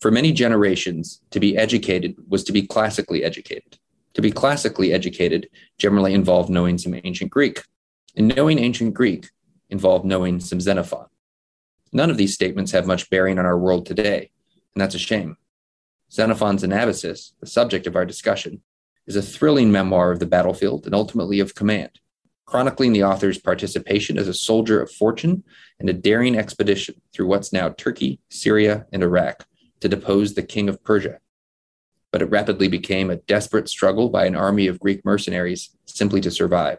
For 0.00 0.10
many 0.10 0.32
generations, 0.32 1.22
to 1.30 1.40
be 1.40 1.56
educated 1.56 2.16
was 2.28 2.44
to 2.44 2.52
be 2.52 2.66
classically 2.66 3.24
educated. 3.24 3.78
To 4.14 4.20
be 4.20 4.30
classically 4.30 4.92
educated 4.92 5.48
generally 5.78 6.12
involved 6.12 6.50
knowing 6.50 6.76
some 6.76 6.94
ancient 7.02 7.30
Greek, 7.30 7.62
and 8.14 8.34
knowing 8.34 8.58
ancient 8.58 8.94
Greek 8.94 9.30
involved 9.70 10.04
knowing 10.04 10.40
some 10.40 10.60
Xenophon. 10.60 11.06
None 11.92 12.10
of 12.10 12.18
these 12.18 12.34
statements 12.34 12.72
have 12.72 12.86
much 12.86 13.08
bearing 13.08 13.38
on 13.38 13.46
our 13.46 13.58
world 13.58 13.86
today, 13.86 14.30
and 14.74 14.80
that's 14.80 14.94
a 14.94 14.98
shame. 14.98 15.38
Xenophon's 16.12 16.62
Anabasis, 16.62 17.32
the 17.40 17.46
subject 17.46 17.86
of 17.86 17.96
our 17.96 18.04
discussion, 18.04 18.62
is 19.06 19.16
a 19.16 19.22
thrilling 19.22 19.72
memoir 19.72 20.12
of 20.12 20.18
the 20.18 20.26
battlefield 20.26 20.84
and 20.84 20.94
ultimately 20.94 21.40
of 21.40 21.54
command, 21.54 22.00
chronicling 22.44 22.92
the 22.92 23.04
author's 23.04 23.38
participation 23.38 24.18
as 24.18 24.28
a 24.28 24.34
soldier 24.34 24.80
of 24.80 24.90
fortune 24.90 25.42
in 25.80 25.88
a 25.88 25.94
daring 25.94 26.36
expedition 26.36 27.00
through 27.14 27.26
what's 27.26 27.52
now 27.52 27.70
Turkey, 27.70 28.20
Syria, 28.28 28.86
and 28.92 29.02
Iraq 29.02 29.46
to 29.80 29.88
depose 29.88 30.34
the 30.34 30.42
king 30.42 30.68
of 30.68 30.82
Persia. 30.82 31.18
But 32.12 32.22
it 32.22 32.30
rapidly 32.30 32.68
became 32.68 33.10
a 33.10 33.16
desperate 33.16 33.68
struggle 33.68 34.08
by 34.08 34.26
an 34.26 34.36
army 34.36 34.66
of 34.66 34.80
Greek 34.80 35.04
mercenaries 35.04 35.76
simply 35.84 36.20
to 36.22 36.30
survive. 36.30 36.78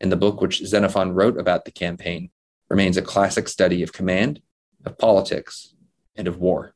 And 0.00 0.10
the 0.10 0.16
book 0.16 0.40
which 0.40 0.64
Xenophon 0.64 1.12
wrote 1.12 1.38
about 1.38 1.64
the 1.64 1.70
campaign 1.70 2.30
remains 2.68 2.96
a 2.96 3.02
classic 3.02 3.48
study 3.48 3.82
of 3.82 3.92
command, 3.92 4.40
of 4.86 4.96
politics, 4.96 5.74
and 6.16 6.26
of 6.26 6.38
war. 6.38 6.74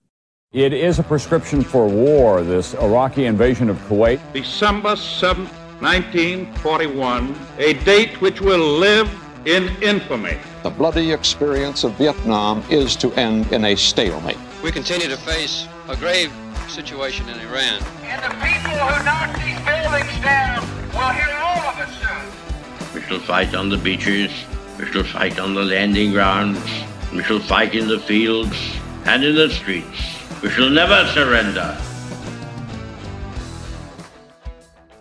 It 0.52 0.72
is 0.72 0.98
a 0.98 1.02
prescription 1.02 1.62
for 1.62 1.88
war, 1.88 2.42
this 2.42 2.74
Iraqi 2.74 3.24
invasion 3.26 3.70
of 3.70 3.76
Kuwait. 3.88 4.20
December 4.32 4.94
7, 4.94 5.46
1941, 5.80 7.34
a 7.58 7.74
date 7.84 8.20
which 8.20 8.40
will 8.40 8.78
live 8.78 9.10
in 9.46 9.68
infamy. 9.82 10.38
The 10.62 10.70
bloody 10.70 11.12
experience 11.12 11.84
of 11.84 11.92
Vietnam 11.94 12.62
is 12.70 12.96
to 12.96 13.12
end 13.14 13.52
in 13.52 13.64
a 13.64 13.74
stalemate. 13.74 14.38
We 14.64 14.72
continue 14.72 15.08
to 15.08 15.16
face 15.18 15.68
a 15.90 15.94
grave 15.94 16.32
situation 16.68 17.28
in 17.28 17.38
Iran. 17.40 17.82
And 18.04 18.22
the 18.24 18.34
people 18.42 18.72
who 18.72 19.04
knock 19.04 19.36
these 19.36 19.60
buildings 19.60 20.24
down 20.24 20.62
will 20.88 21.12
hear 21.12 21.36
all 21.36 21.68
of 21.68 21.78
it 21.80 21.92
soon. 22.00 22.94
We 22.94 23.02
shall 23.02 23.20
fight 23.20 23.54
on 23.54 23.68
the 23.68 23.76
beaches. 23.76 24.32
We 24.78 24.86
shall 24.86 25.04
fight 25.04 25.38
on 25.38 25.52
the 25.52 25.62
landing 25.62 26.12
grounds. 26.12 26.64
We 27.12 27.22
shall 27.24 27.40
fight 27.40 27.74
in 27.74 27.88
the 27.88 27.98
fields 27.98 28.56
and 29.04 29.22
in 29.22 29.34
the 29.34 29.50
streets. 29.50 30.00
We 30.42 30.48
shall 30.48 30.70
never 30.70 31.06
surrender. 31.08 31.76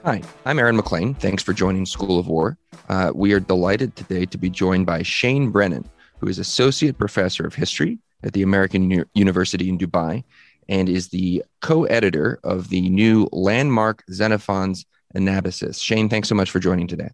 Hi, 0.04 0.22
I'm 0.46 0.60
Aaron 0.60 0.76
MacLean. 0.76 1.14
Thanks 1.14 1.42
for 1.42 1.54
joining 1.54 1.86
School 1.86 2.20
of 2.20 2.28
War. 2.28 2.58
Uh, 2.90 3.14
we 3.16 3.32
are 3.32 3.40
delighted 3.40 3.96
today 3.96 4.26
to 4.26 4.38
be 4.38 4.50
joined 4.50 4.86
by 4.86 5.04
Shane 5.04 5.52
Brennan, 5.52 5.90
who 6.20 6.28
is 6.28 6.38
Associate 6.38 6.98
Professor 6.98 7.48
of 7.48 7.56
History 7.56 7.98
at 8.24 8.34
the 8.34 8.42
American 8.42 8.90
U- 8.90 9.06
University 9.14 9.70
in 9.70 9.78
Dubai 9.78 10.24
and 10.70 10.90
is 10.90 11.10
the 11.10 11.44
co 11.62 11.86
editor 11.86 12.40
of 12.44 12.70
the 12.70 12.90
new 12.90 13.28
landmark 13.32 14.04
Xenophon's 14.12 14.86
Anabasis. 15.16 15.82
Shane, 15.82 16.10
thanks 16.10 16.30
so 16.30 16.36
much 16.36 16.50
for 16.52 16.60
joining 16.60 16.88
today. 16.88 17.10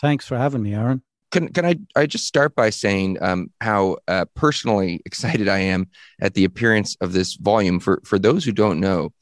Thanks 0.00 0.26
for 0.26 0.36
having 0.36 0.62
me, 0.62 0.74
Aaron. 0.74 1.02
Can, 1.30 1.48
can 1.48 1.64
I, 1.64 1.76
I 1.96 2.06
just 2.06 2.26
start 2.26 2.54
by 2.54 2.70
saying 2.70 3.22
um, 3.22 3.50
how 3.60 3.98
uh, 4.06 4.26
personally 4.34 5.00
excited 5.06 5.48
I 5.48 5.60
am 5.60 5.88
at 6.20 6.34
the 6.34 6.44
appearance 6.44 6.96
of 7.00 7.12
this 7.12 7.34
volume? 7.34 7.80
For, 7.80 8.02
for 8.04 8.18
those 8.18 8.44
who 8.44 8.52
don't 8.52 8.80
know, 8.80 9.12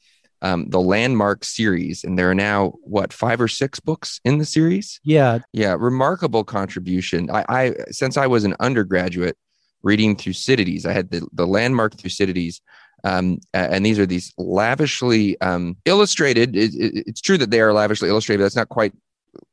um, 0.41 0.69
the 0.69 0.81
landmark 0.81 1.45
series 1.45 2.03
and 2.03 2.17
there 2.17 2.29
are 2.29 2.35
now 2.35 2.73
what 2.81 3.13
five 3.13 3.39
or 3.39 3.47
six 3.47 3.79
books 3.79 4.19
in 4.25 4.39
the 4.39 4.45
series 4.45 4.99
yeah 5.03 5.37
yeah 5.53 5.75
remarkable 5.77 6.43
contribution 6.43 7.29
i, 7.29 7.45
I 7.47 7.75
since 7.91 8.17
i 8.17 8.25
was 8.25 8.43
an 8.43 8.55
undergraduate 8.59 9.37
reading 9.83 10.15
thucydides. 10.15 10.85
I 10.85 10.93
had 10.93 11.11
the, 11.11 11.27
the 11.33 11.47
landmark 11.47 11.95
thucydides. 11.95 12.61
Um, 13.03 13.39
and 13.53 13.83
these 13.85 13.97
are 13.97 14.05
these 14.05 14.31
lavishly 14.37 15.39
um, 15.41 15.75
illustrated. 15.85 16.55
It, 16.55 16.75
it, 16.75 17.03
it's 17.07 17.21
true 17.21 17.37
that 17.39 17.49
they 17.49 17.61
are 17.61 17.73
lavishly 17.73 18.09
illustrated 18.09 18.43
that's 18.43 18.55
not 18.55 18.69
quite 18.69 18.93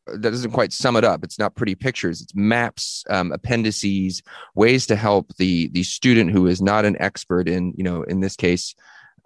that 0.06 0.30
doesn't 0.30 0.52
quite 0.52 0.72
sum 0.72 0.96
it 0.96 1.04
up. 1.04 1.22
It's 1.22 1.38
not 1.38 1.54
pretty 1.54 1.74
pictures. 1.74 2.20
It's 2.20 2.34
maps 2.34 3.04
um, 3.10 3.32
appendices 3.32 4.22
ways 4.54 4.86
to 4.86 4.96
help 4.96 5.34
the 5.36 5.68
the 5.68 5.82
student 5.82 6.30
who 6.30 6.46
is 6.46 6.60
not 6.60 6.84
an 6.84 6.96
expert 7.00 7.48
in 7.48 7.72
you 7.76 7.84
know 7.84 8.02
in 8.02 8.20
this 8.20 8.36
case 8.36 8.74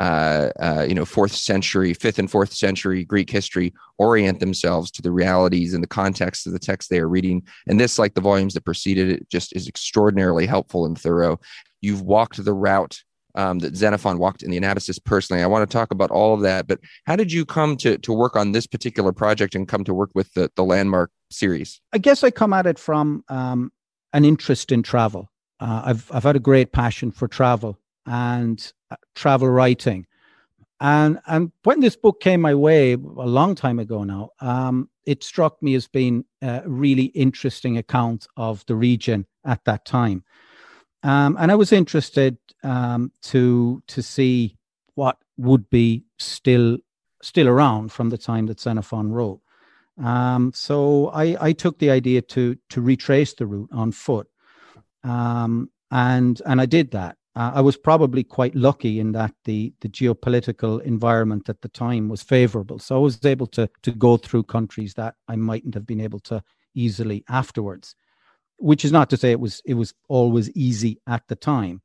uh, 0.01 0.51
uh, 0.61 0.87
you 0.89 0.95
know, 0.95 1.05
fourth 1.05 1.33
century, 1.33 1.95
fifth 1.95 2.19
and 2.19 2.31
fourth 2.31 2.53
century 2.53 3.05
Greek 3.05 3.31
history 3.31 3.73
orient 3.99 4.41
themselves 4.41 4.91
to 4.93 5.03
the 5.03 5.13
realities 5.13 5.75
and 5.75 5.83
the 5.83 5.89
context 5.89 6.47
of 6.47 6.53
the 6.53 6.59
text 6.59 6.91
they 6.91 6.99
are 6.99 7.09
reading. 7.09 7.43
And 7.67 7.79
this, 7.79 7.99
like 7.99 8.15
the 8.15 8.21
volumes 8.21 8.55
that 8.55 8.65
preceded 8.65 9.11
it, 9.11 9.29
just 9.29 9.55
is 9.55 9.69
extraordinarily 9.69 10.47
helpful 10.47 10.87
and 10.87 10.99
thorough. 10.99 11.41
You've 11.81 12.03
walked 12.03 12.43
the 12.45 12.55
route 12.55 13.03
um, 13.35 13.61
that 13.61 13.77
Xenophon 13.77 14.19
walked 14.19 14.43
in 14.43 14.51
the 14.51 14.61
Anabasis 14.61 15.03
personally. 15.03 15.43
I 15.43 15.47
want 15.47 15.69
to 15.69 15.73
talk 15.73 15.91
about 15.91 16.11
all 16.11 16.35
of 16.35 16.43
that, 16.43 16.67
but 16.67 16.81
how 17.05 17.17
did 17.17 17.33
you 17.33 17.45
come 17.45 17.77
to 17.79 17.99
to 17.99 18.13
work 18.13 18.37
on 18.37 18.53
this 18.53 18.67
particular 18.67 19.13
project 19.13 19.55
and 19.55 19.67
come 19.69 19.85
to 19.85 19.95
work 19.95 20.11
with 20.15 20.33
the 20.35 20.51
the 20.57 20.65
landmark 20.65 21.11
series? 21.31 21.81
I 21.93 21.99
guess 21.99 22.23
I 22.23 22.31
come 22.31 22.53
at 22.53 22.67
it 22.67 22.79
from 22.79 23.25
um, 23.29 23.73
an 24.13 24.25
interest 24.25 24.73
in 24.73 24.83
travel. 24.83 25.31
Uh, 25.61 25.83
I've 25.87 26.11
I've 26.13 26.25
had 26.25 26.37
a 26.37 26.41
great 26.41 26.73
passion 26.73 27.11
for 27.11 27.29
travel, 27.29 27.79
and 28.07 28.73
uh, 28.91 28.97
travel 29.15 29.49
writing. 29.49 30.07
And 30.81 31.21
and 31.27 31.53
when 31.63 31.81
this 31.81 31.95
book 31.95 32.21
came 32.21 32.41
my 32.41 32.55
way 32.55 32.95
a 32.95 32.97
long 32.97 33.55
time 33.55 33.79
ago 33.79 34.03
now, 34.03 34.31
um, 34.41 34.89
it 35.07 35.23
struck 35.23 35.63
me 35.63 35.75
as 35.75 35.87
being 35.87 36.25
a 36.43 36.63
really 36.67 37.05
interesting 37.05 37.79
account 37.79 38.27
of 38.37 38.67
the 38.67 38.75
region 38.75 39.27
at 39.45 39.65
that 39.65 39.85
time. 39.85 40.25
Um, 41.05 41.37
and 41.39 41.53
I 41.53 41.55
was 41.55 41.73
interested 41.73 42.37
um, 42.65 43.13
to 43.23 43.83
to 43.87 44.03
see 44.03 44.57
what 44.95 45.19
would 45.37 45.71
be 45.71 46.05
still 46.19 46.79
still 47.23 47.49
around 47.49 47.93
from 47.93 48.11
the 48.11 48.19
time 48.19 48.47
that 48.47 48.61
Xenophon 48.61 49.13
wrote. 49.13 49.41
Um, 50.03 50.53
so 50.55 51.09
I, 51.09 51.37
I 51.41 51.53
took 51.53 51.79
the 51.79 51.91
idea 51.91 52.23
to 52.23 52.57
to 52.71 52.81
retrace 52.81 53.35
the 53.35 53.47
route 53.47 53.71
on 53.73 53.93
foot, 53.93 54.29
um, 55.05 55.71
and 55.91 56.41
and 56.47 56.61
I 56.61 56.67
did 56.67 56.91
that. 56.93 57.17
Uh, 57.35 57.53
I 57.55 57.61
was 57.63 57.79
probably 57.79 58.23
quite 58.23 58.55
lucky 58.55 59.01
in 59.01 59.13
that 59.13 59.35
the 59.45 59.73
the 59.81 59.89
geopolitical 59.89 60.83
environment 60.83 61.49
at 61.49 61.63
the 61.63 61.69
time 61.69 62.09
was 62.09 62.23
favorable, 62.23 62.79
so 62.79 62.95
I 62.97 62.99
was 62.99 63.25
able 63.25 63.47
to 63.49 63.71
to 63.83 63.91
go 63.91 64.17
through 64.19 64.45
countries 64.45 64.95
that 64.95 65.15
I 65.29 65.37
mightn't 65.37 65.75
have 65.75 65.87
been 65.87 66.01
able 66.01 66.21
to 66.21 66.43
easily 66.75 67.25
afterwards. 67.29 67.95
Which 68.59 68.85
is 68.85 68.93
not 68.93 69.09
to 69.11 69.17
say 69.17 69.31
it 69.31 69.41
was 69.41 69.63
it 69.65 69.75
was 69.75 69.95
always 70.09 70.51
easy 70.51 71.01
at 71.07 71.27
the 71.29 71.37
time, 71.37 71.81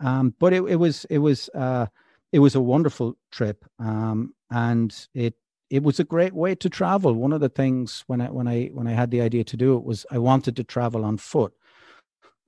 um, 0.00 0.34
but 0.40 0.52
it, 0.52 0.62
it 0.64 0.76
was 0.76 1.04
it 1.06 1.18
was 1.18 1.48
uh, 1.54 1.86
it 2.32 2.40
was 2.40 2.56
a 2.56 2.60
wonderful 2.60 3.16
trip, 3.30 3.64
um, 3.78 4.34
and 4.50 5.08
it 5.14 5.34
it 5.70 5.84
was 5.84 6.00
a 6.00 6.04
great 6.04 6.34
way 6.34 6.56
to 6.56 6.68
travel. 6.68 7.14
One 7.14 7.32
of 7.32 7.40
the 7.40 7.48
things 7.48 8.02
when 8.08 8.20
I 8.20 8.30
when 8.30 8.48
I 8.48 8.66
when 8.74 8.88
I 8.88 8.92
had 8.92 9.12
the 9.12 9.20
idea 9.20 9.44
to 9.44 9.56
do 9.56 9.76
it 9.76 9.84
was 9.84 10.04
I 10.10 10.18
wanted 10.18 10.56
to 10.56 10.64
travel 10.64 11.04
on 11.04 11.18
foot. 11.18 11.52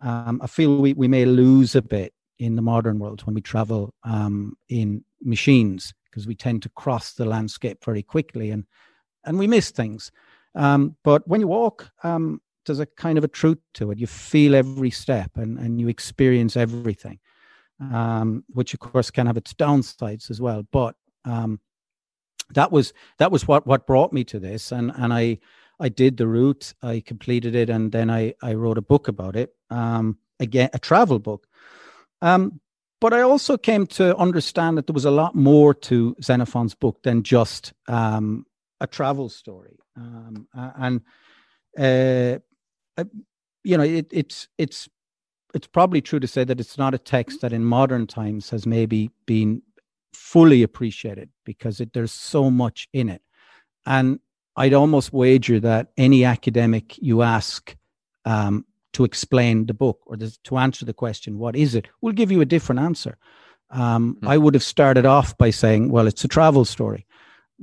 Um, 0.01 0.41
I 0.43 0.47
feel 0.49 0.79
we, 0.81 0.95
we 0.95 1.09
may 1.09 1.27
lose 1.27 1.75
a 1.77 1.83
bit 1.83 2.13
in 2.41 2.57
the 2.57 2.63
modern 2.63 2.99
world 2.99 3.21
when 3.27 3.35
we 3.35 3.43
travel 3.43 3.95
um, 4.03 4.57
in 4.71 5.05
machines 5.23 5.93
because 6.05 6.27
we 6.27 6.35
tend 6.35 6.63
to 6.63 6.71
cross 6.71 7.13
the 7.13 7.25
landscape 7.25 7.85
very 7.85 8.03
quickly 8.03 8.51
and 8.51 8.65
and 9.25 9.39
we 9.39 9.47
miss 9.47 9.71
things. 9.71 10.11
Um, 10.55 10.97
but 11.05 11.29
when 11.29 11.43
you 11.43 11.47
walk, 11.47 11.91
um, 12.03 12.41
there's 12.65 12.81
a 12.81 12.87
kind 12.87 13.19
of 13.19 13.25
a 13.25 13.29
truth 13.29 13.59
to 13.75 13.91
it. 13.91 13.99
You 13.99 14.07
feel 14.07 14.55
every 14.55 14.91
step 14.91 15.33
and, 15.37 15.59
and 15.59 15.79
you 15.79 15.89
experience 15.89 16.57
everything, 16.57 17.19
um, 17.93 18.45
which 18.49 18.73
of 18.73 18.81
course 18.81 19.11
can 19.11 19.27
have 19.27 19.37
its 19.37 19.53
downsides 19.53 20.31
as 20.31 20.41
well. 20.41 20.67
But 20.73 20.95
um, 21.27 21.61
that 22.55 22.73
was 22.73 22.95
that 23.19 23.31
was 23.31 23.47
what 23.47 23.67
what 23.67 23.87
brought 23.87 24.15
me 24.15 24.25
to 24.25 24.41
this, 24.41 24.73
and 24.73 24.91
and 24.97 25.13
I 25.13 25.39
I 25.79 25.91
did 25.91 26.17
the 26.17 26.27
route, 26.27 26.73
I 26.83 27.03
completed 27.05 27.55
it, 27.55 27.69
and 27.69 27.93
then 27.93 28.09
I 28.09 28.33
I 28.43 28.55
wrote 28.55 28.79
a 28.79 28.83
book 28.83 29.09
about 29.09 29.37
it. 29.37 29.55
Um, 29.69 30.17
again, 30.41 30.71
a 30.73 30.79
travel 30.79 31.19
book 31.19 31.47
um, 32.23 32.61
but 33.01 33.15
I 33.15 33.23
also 33.23 33.57
came 33.57 33.87
to 33.89 34.15
understand 34.17 34.77
that 34.77 34.87
there 34.87 34.95
was 34.95 35.07
a 35.07 35.11
lot 35.11 35.35
more 35.35 35.73
to 35.75 36.15
Xenophon's 36.23 36.75
book 36.75 37.03
than 37.03 37.23
just 37.23 37.73
um, 37.89 38.45
a 38.81 38.87
travel 38.87 39.29
story. 39.29 39.79
Um, 39.97 40.47
and 40.55 41.01
uh, 41.79 42.39
uh, 42.99 43.05
you 43.65 43.77
know, 43.77 43.85
it, 43.85 44.07
it's 44.11 44.49
it's 44.59 44.89
it's 45.55 45.67
probably 45.67 46.01
true 46.01 46.21
to 46.21 46.27
say 46.27 46.45
that 46.45 46.61
it's 46.61 46.79
not 46.79 46.95
a 46.95 46.99
text 46.99 47.41
that 47.41 47.53
in 47.53 47.65
modern 47.65 48.07
times 48.07 48.51
has 48.51 48.67
maybe 48.67 49.11
been 49.27 49.63
fully 50.13 50.63
appreciated 50.63 51.31
because 51.45 51.81
it, 51.81 51.93
there's 51.93 52.13
so 52.13 52.51
much 52.51 52.89
in 52.93 53.09
it. 53.09 53.23
And 53.87 54.21
I'd 54.57 54.75
almost 54.75 55.13
wager 55.13 55.59
that 55.61 55.89
any 55.97 56.25
academic 56.25 56.99
you 56.99 57.23
ask 57.23 57.75
um, 58.25 58.65
to 58.93 59.05
explain 59.05 59.67
the 59.67 59.75
book 59.75 60.01
or 60.07 60.17
to 60.17 60.59
answer 60.59 60.85
the 60.85 60.95
question, 60.95 61.39
what 61.39 61.57
is 61.57 61.75
it, 61.75 61.89
We'll 62.01 62.15
give 62.15 62.33
you 62.33 62.41
a 62.41 62.47
different 62.47 62.81
answer. 62.81 63.17
Um, 63.71 64.17
mm. 64.21 64.29
I 64.29 64.37
would 64.37 64.55
have 64.55 64.63
started 64.65 65.07
off 65.07 65.37
by 65.39 65.51
saying, 65.51 65.93
well, 65.93 66.09
it's 66.09 66.25
a 66.25 66.29
travel 66.29 66.65
story. 66.65 67.07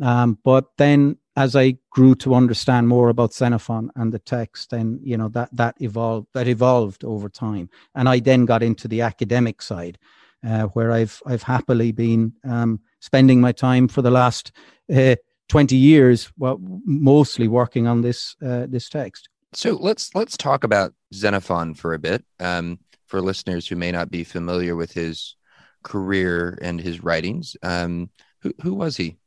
Um, 0.01 0.37
but 0.43 0.65
then 0.77 1.17
as 1.35 1.55
I 1.55 1.77
grew 1.89 2.15
to 2.15 2.35
understand 2.35 2.87
more 2.87 3.09
about 3.09 3.33
Xenophon 3.33 3.91
and 3.95 4.13
the 4.13 4.19
text, 4.19 4.69
then, 4.69 4.99
you 5.03 5.17
know, 5.17 5.29
that, 5.29 5.49
that 5.57 5.75
evolved, 5.79 6.27
that 6.33 6.47
evolved 6.47 7.03
over 7.03 7.29
time. 7.29 7.69
And 7.93 8.07
I 8.07 8.19
then 8.21 8.45
got 8.45 8.63
into 8.63 8.87
the 8.87 9.01
academic 9.01 9.61
side. 9.61 9.97
uh, 10.45 10.63
where 10.67 10.91
I've 10.91 11.21
I've 11.25 11.43
happily 11.43 11.91
been 11.91 12.33
um, 12.43 12.79
spending 12.99 13.41
my 13.41 13.51
time 13.51 13.87
for 13.87 14.01
the 14.01 14.11
last 14.11 14.51
uh, 14.93 15.15
twenty 15.49 15.75
years, 15.75 16.31
well, 16.37 16.59
mostly 16.61 17.47
working 17.47 17.87
on 17.87 18.01
this 18.01 18.35
uh, 18.45 18.67
this 18.67 18.89
text. 18.89 19.29
So 19.53 19.75
let's 19.75 20.13
let's 20.13 20.37
talk 20.37 20.63
about 20.63 20.93
Xenophon 21.13 21.73
for 21.73 21.93
a 21.93 21.99
bit. 21.99 22.25
Um, 22.39 22.79
for 23.05 23.21
listeners 23.21 23.67
who 23.67 23.75
may 23.75 23.91
not 23.91 24.11
be 24.11 24.23
familiar 24.23 24.75
with 24.75 24.91
his 24.91 25.35
career 25.83 26.57
and 26.61 26.79
his 26.81 27.01
writings, 27.01 27.55
um, 27.63 28.09
who 28.41 28.53
who 28.61 28.73
was 28.73 28.97
he? 28.97 29.17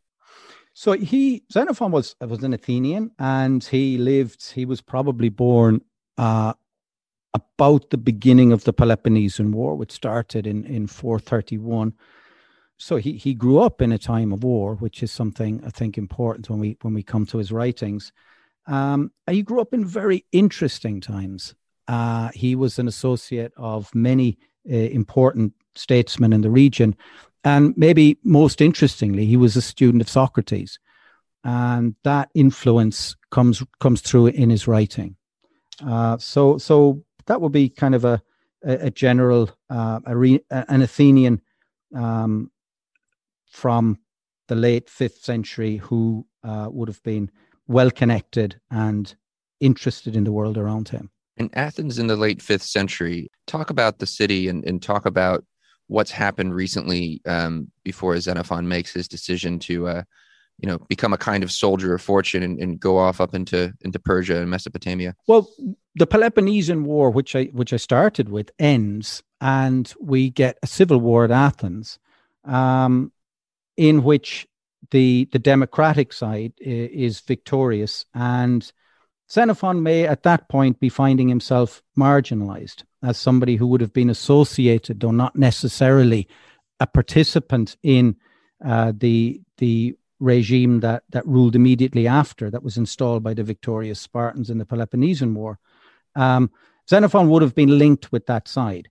So 0.75 0.93
he 0.93 1.43
Xenophon 1.51 1.91
was 1.91 2.15
was 2.21 2.43
an 2.43 2.55
Athenian, 2.55 3.11
and 3.19 3.65
he 3.65 3.99
lived. 3.99 4.53
He 4.53 4.65
was 4.65 4.81
probably 4.81 5.31
born 5.31 5.81
uh, 6.19 6.53
about 7.35 7.91
the 7.91 7.99
beginning 7.99 8.53
of 8.53 8.65
the 8.65 8.73
Peloponnesian 8.73 9.53
War, 9.53 9.75
which 9.75 9.93
started 9.93 10.47
in 10.47 10.65
in 10.65 10.87
431. 10.87 11.95
So 12.77 12.97
he 12.97 13.15
he 13.15 13.35
grew 13.35 13.59
up 13.59 13.83
in 13.83 13.93
a 13.93 13.99
time 13.99 14.33
of 14.33 14.45
war, 14.45 14.75
which 14.77 15.03
is 15.03 15.11
something 15.11 15.63
I 15.65 15.71
think 15.71 15.99
important 15.99 16.49
when 16.51 16.61
we 16.61 16.77
when 16.83 16.95
we 16.95 17.03
come 17.03 17.27
to 17.27 17.39
his 17.39 17.53
writings. 17.53 18.13
Um, 18.71 19.11
he 19.29 19.43
grew 19.43 19.61
up 19.61 19.75
in 19.75 19.85
very 19.85 20.25
interesting 20.33 21.01
times. 21.01 21.55
Uh, 21.89 22.31
he 22.33 22.55
was 22.55 22.79
an 22.79 22.87
associate 22.87 23.53
of 23.57 23.93
many 23.95 24.39
uh, 24.71 24.75
important 24.75 25.53
statesmen 25.75 26.33
in 26.33 26.43
the 26.43 26.51
region, 26.51 26.95
and 27.43 27.75
maybe 27.77 28.17
most 28.23 28.61
interestingly, 28.61 29.27
he 29.27 29.37
was 29.37 29.57
a 29.57 29.63
student 29.63 30.01
of 30.01 30.09
Socrates, 30.09 30.79
and 31.43 31.97
that 32.05 32.31
influence 32.35 33.17
comes 33.31 33.63
comes 33.81 34.03
through 34.03 34.29
in 34.29 34.51
his 34.51 34.69
writing. 34.69 35.17
Uh, 35.85 36.17
so, 36.19 36.59
so 36.59 37.03
that 37.27 37.41
would 37.41 37.53
be 37.53 37.69
kind 37.69 37.95
of 37.95 38.05
a 38.05 38.23
a, 38.65 38.87
a 38.87 38.91
general 38.91 39.51
uh, 39.69 40.01
a 40.07 40.17
re, 40.17 40.41
an 40.51 40.83
Athenian 40.83 41.41
um, 41.95 42.51
from 43.51 43.99
the 44.49 44.55
late 44.55 44.89
fifth 44.89 45.25
century 45.25 45.77
who 45.77 46.27
uh, 46.45 46.69
would 46.71 46.89
have 46.89 47.03
been 47.03 47.31
well 47.71 47.91
connected 47.91 48.61
and 48.73 49.15
interested 49.61 50.17
in 50.17 50.25
the 50.25 50.33
world 50.33 50.59
around 50.59 50.89
him. 50.89 51.09
In 51.37 51.49
Athens 51.55 52.01
in 52.01 52.09
the 52.09 52.17
late 52.17 52.43
fifth 52.43 52.65
century, 52.65 53.31
talk 53.47 53.71
about 53.71 54.01
the 54.01 54.07
city 54.07 54.49
and, 54.49 54.65
and 54.65 54.83
talk 54.83 55.07
about 55.07 55.45
what's 55.87 56.11
happened 56.11 56.53
recently 56.53 57.23
um, 57.27 57.71
before 57.85 58.19
Xenophon 58.19 58.67
makes 58.67 58.93
his 58.93 59.07
decision 59.07 59.61
to, 59.61 59.87
uh, 59.87 60.03
you 60.59 60.69
know, 60.69 60.79
become 60.89 61.13
a 61.13 61.19
kind 61.19 61.45
of 61.45 61.53
soldier 61.53 61.95
of 61.95 62.03
fortune 62.03 62.43
and, 62.43 62.59
and, 62.59 62.81
go 62.81 62.99
off 62.99 63.21
up 63.21 63.35
into 63.35 63.73
into 63.83 63.99
Persia 63.99 64.41
and 64.41 64.51
Mesopotamia. 64.51 65.15
Well, 65.29 65.49
the 65.95 66.07
Peloponnesian 66.07 66.85
War, 66.85 67.11
which 67.11 67.35
I 67.37 67.45
which 67.45 67.73
I 67.73 67.77
started 67.79 68.29
with, 68.29 68.51
ends, 68.59 69.23
and 69.41 69.93
we 70.01 70.31
get 70.31 70.59
a 70.63 70.67
civil 70.67 70.99
war 70.99 71.25
at 71.25 71.31
Athens, 71.31 71.99
um, 72.45 73.13
in 73.77 74.03
which 74.03 74.47
the 74.91 75.29
the 75.33 75.39
democratic 75.39 76.13
side 76.13 76.53
is 76.59 77.21
victorious, 77.21 78.07
and 78.15 78.71
Xenophon 79.31 79.83
may 79.83 80.07
at 80.07 80.25
that 80.25 80.49
point 80.49 80.81
be 80.81 80.89
finding 80.89 81.29
himself 81.29 81.83
marginalized 81.99 82.83
as 83.03 83.17
somebody 83.17 83.57
who 83.57 83.67
would 83.69 83.81
have 83.81 83.93
been 83.93 84.11
associated, 84.11 85.01
though 85.01 85.11
not 85.11 85.37
necessarily 85.37 86.29
a 86.81 86.87
participant 86.87 87.77
in 87.83 88.17
uh, 88.65 88.93
the 88.97 89.41
the 89.59 89.97
regime 90.19 90.81
that 90.81 91.03
that 91.11 91.27
ruled 91.27 91.55
immediately 91.55 92.07
after 92.07 92.51
that 92.51 92.63
was 92.63 92.77
installed 92.77 93.23
by 93.23 93.35
the 93.35 93.45
victorious 93.45 94.01
Spartans 94.01 94.51
in 94.51 94.59
the 94.59 94.67
Peloponnesian 94.67 95.35
War. 95.35 95.59
Um, 96.17 96.51
Xenophon 96.89 97.29
would 97.29 97.43
have 97.43 97.55
been 97.55 97.79
linked 97.79 98.11
with 98.13 98.27
that 98.27 98.49
side. 98.49 98.89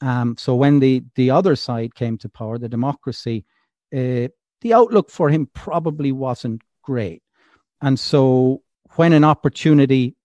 Um, 0.00 0.36
so 0.38 0.54
when 0.54 0.80
the 0.80 1.02
the 1.14 1.30
other 1.30 1.56
side 1.56 1.94
came 1.94 2.18
to 2.18 2.28
power, 2.28 2.58
the 2.58 2.68
democracy, 2.68 3.44
uh, 3.94 4.28
the 4.60 4.74
outlook 4.74 5.10
for 5.10 5.30
him 5.30 5.46
probably 5.52 6.12
wasn't 6.12 6.62
great, 6.82 7.22
and 7.80 7.98
so 7.98 8.62
when 8.96 9.12
an 9.12 9.24
opportunity 9.24 10.16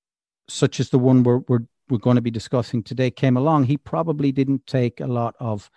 such 0.48 0.80
as 0.80 0.90
the 0.90 1.00
one 1.00 1.24
we're, 1.24 1.40
we're 1.48 1.66
we're 1.90 1.98
going 1.98 2.16
to 2.16 2.22
be 2.22 2.32
discussing 2.32 2.82
today 2.82 3.12
came 3.12 3.38
along, 3.38 3.66
he 3.66 3.78
probably 3.78 4.32
didn't 4.32 4.66
take 4.66 5.00
a 5.00 5.08
lot 5.08 5.36
of 5.40 5.70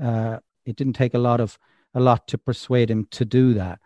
uh, 0.00 0.38
it 0.64 0.76
didn't 0.76 0.92
take 0.92 1.14
a 1.14 1.18
lot 1.18 1.40
of 1.40 1.58
a 1.94 2.00
lot 2.00 2.28
to 2.28 2.38
persuade 2.38 2.90
him 2.90 3.06
to 3.10 3.24
do 3.24 3.54
that. 3.54 3.80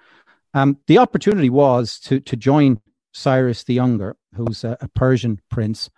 Um, 0.52 0.78
the 0.86 0.98
opportunity 0.98 1.50
was 1.50 1.98
to 2.00 2.20
to 2.20 2.36
join 2.36 2.80
Cyrus 3.12 3.64
the 3.64 3.74
Younger, 3.74 4.16
who's 4.34 4.64
a, 4.64 4.76
a 4.80 4.88
Persian 4.88 5.40
prince 5.50 5.90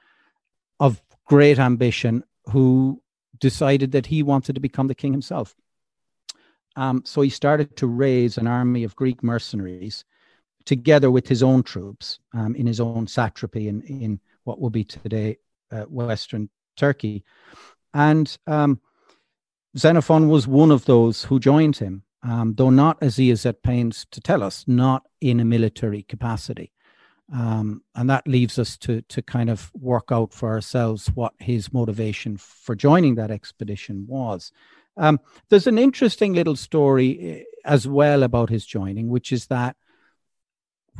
of 0.78 1.02
great 1.26 1.58
ambition, 1.58 2.24
who 2.46 3.02
decided 3.38 3.92
that 3.92 4.06
he 4.06 4.22
wanted 4.22 4.54
to 4.54 4.60
become 4.60 4.88
the 4.88 4.94
king 4.94 5.12
himself. 5.12 5.54
Um, 6.76 7.02
so 7.04 7.20
he 7.20 7.30
started 7.30 7.76
to 7.76 7.86
raise 7.86 8.38
an 8.38 8.46
army 8.46 8.84
of 8.84 8.96
Greek 8.96 9.22
mercenaries 9.22 10.04
together 10.64 11.10
with 11.10 11.28
his 11.28 11.42
own 11.42 11.62
troops 11.62 12.18
um, 12.34 12.54
in 12.54 12.66
his 12.66 12.80
own 12.80 13.06
satrapy 13.06 13.68
in, 13.68 13.82
in 13.82 14.20
what 14.44 14.60
will 14.60 14.70
be 14.70 14.84
today 14.84 15.38
uh, 15.70 15.82
Western 15.82 16.48
Turkey. 16.76 17.24
And 17.94 18.36
um, 18.46 18.80
Xenophon 19.76 20.28
was 20.28 20.46
one 20.46 20.70
of 20.70 20.84
those 20.84 21.24
who 21.24 21.38
joined 21.38 21.76
him, 21.76 22.02
um, 22.22 22.54
though 22.54 22.70
not, 22.70 22.98
as 23.02 23.16
he 23.16 23.30
is 23.30 23.44
at 23.46 23.62
pains 23.62 24.06
to 24.10 24.20
tell 24.20 24.42
us, 24.42 24.64
not 24.66 25.04
in 25.20 25.40
a 25.40 25.44
military 25.44 26.02
capacity. 26.02 26.72
Um, 27.32 27.82
and 27.94 28.10
that 28.10 28.26
leaves 28.26 28.58
us 28.58 28.76
to, 28.78 29.00
to 29.02 29.22
kind 29.22 29.48
of 29.48 29.70
work 29.74 30.08
out 30.10 30.34
for 30.34 30.50
ourselves 30.50 31.08
what 31.14 31.32
his 31.38 31.72
motivation 31.72 32.36
for 32.36 32.74
joining 32.74 33.14
that 33.14 33.30
expedition 33.30 34.06
was. 34.06 34.52
Um, 34.96 35.20
there's 35.48 35.66
an 35.66 35.78
interesting 35.78 36.34
little 36.34 36.56
story 36.56 37.20
eh, 37.20 37.42
as 37.64 37.88
well 37.88 38.22
about 38.22 38.50
his 38.50 38.66
joining, 38.66 39.08
which 39.08 39.32
is 39.32 39.46
that 39.46 39.76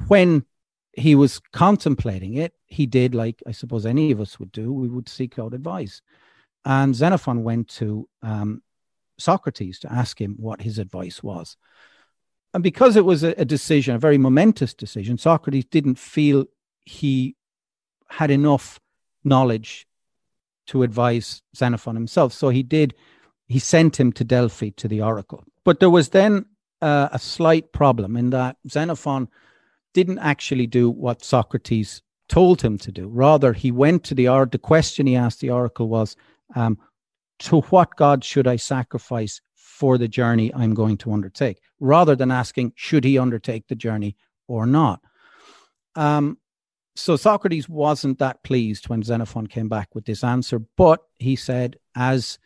when 0.08 0.44
he 0.92 1.14
was 1.14 1.40
contemplating 1.52 2.34
it, 2.34 2.54
he 2.66 2.86
did 2.86 3.14
like 3.14 3.42
I 3.46 3.52
suppose 3.52 3.86
any 3.86 4.10
of 4.10 4.20
us 4.20 4.38
would 4.38 4.52
do. 4.52 4.72
We 4.72 4.88
would 4.88 5.08
seek 5.08 5.38
out 5.38 5.54
advice, 5.54 6.00
and 6.64 6.94
Xenophon 6.94 7.44
went 7.44 7.68
to 7.68 8.08
um, 8.22 8.62
Socrates 9.18 9.78
to 9.80 9.92
ask 9.92 10.20
him 10.20 10.36
what 10.38 10.62
his 10.62 10.78
advice 10.78 11.22
was. 11.22 11.56
And 12.54 12.62
because 12.62 12.96
it 12.96 13.04
was 13.04 13.22
a, 13.22 13.34
a 13.38 13.44
decision, 13.44 13.94
a 13.94 13.98
very 13.98 14.18
momentous 14.18 14.74
decision, 14.74 15.16
Socrates 15.18 15.64
didn't 15.64 15.98
feel 15.98 16.46
he 16.84 17.36
had 18.08 18.30
enough 18.30 18.78
knowledge 19.24 19.86
to 20.66 20.82
advise 20.82 21.42
Xenophon 21.56 21.94
himself. 21.94 22.32
So 22.32 22.50
he 22.50 22.62
did, 22.62 22.94
he 23.48 23.58
sent 23.58 23.98
him 23.98 24.12
to 24.12 24.24
Delphi 24.24 24.70
to 24.76 24.88
the 24.88 25.02
oracle. 25.02 25.44
But 25.64 25.80
there 25.80 25.90
was 25.90 26.10
then 26.10 26.46
uh, 26.80 27.08
a 27.12 27.18
slight 27.18 27.72
problem 27.72 28.16
in 28.16 28.30
that 28.30 28.56
Xenophon 28.68 29.28
didn't 29.94 30.18
actually 30.18 30.66
do 30.66 30.90
what 30.90 31.24
Socrates 31.24 32.02
told 32.28 32.62
him 32.62 32.78
to 32.78 32.90
do. 32.90 33.08
Rather, 33.08 33.52
he 33.52 33.70
went 33.70 34.04
to 34.04 34.14
the 34.14 34.28
or 34.28 34.46
the 34.46 34.58
question 34.58 35.06
he 35.06 35.16
asked 35.16 35.40
the 35.40 35.50
oracle 35.50 35.88
was, 35.88 36.16
um, 36.54 36.78
"To 37.40 37.60
what 37.62 37.96
god 37.96 38.24
should 38.24 38.46
I 38.46 38.56
sacrifice 38.56 39.40
for 39.54 39.98
the 39.98 40.08
journey 40.08 40.52
I'm 40.54 40.74
going 40.74 40.96
to 40.98 41.12
undertake?" 41.12 41.60
Rather 41.78 42.16
than 42.16 42.30
asking, 42.30 42.72
"Should 42.74 43.04
he 43.04 43.18
undertake 43.18 43.68
the 43.68 43.74
journey 43.74 44.16
or 44.48 44.66
not?" 44.66 45.00
Um, 45.94 46.38
so 46.96 47.16
Socrates 47.16 47.68
wasn't 47.68 48.18
that 48.18 48.42
pleased 48.42 48.88
when 48.88 49.02
Xenophon 49.02 49.46
came 49.46 49.68
back 49.68 49.94
with 49.94 50.04
this 50.06 50.24
answer, 50.24 50.58
but 50.76 51.00
he 51.18 51.36
said, 51.36 51.76
"As 51.94 52.38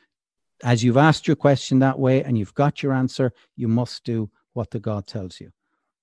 as 0.62 0.82
you've 0.82 0.96
asked 0.96 1.26
your 1.26 1.36
question 1.36 1.78
that 1.80 1.98
way 1.98 2.22
and 2.22 2.38
you've 2.38 2.54
got 2.54 2.82
your 2.82 2.92
answer, 2.92 3.32
you 3.56 3.68
must 3.68 4.04
do 4.04 4.30
what 4.54 4.70
the 4.70 4.80
god 4.80 5.06
tells 5.06 5.40
you." 5.40 5.50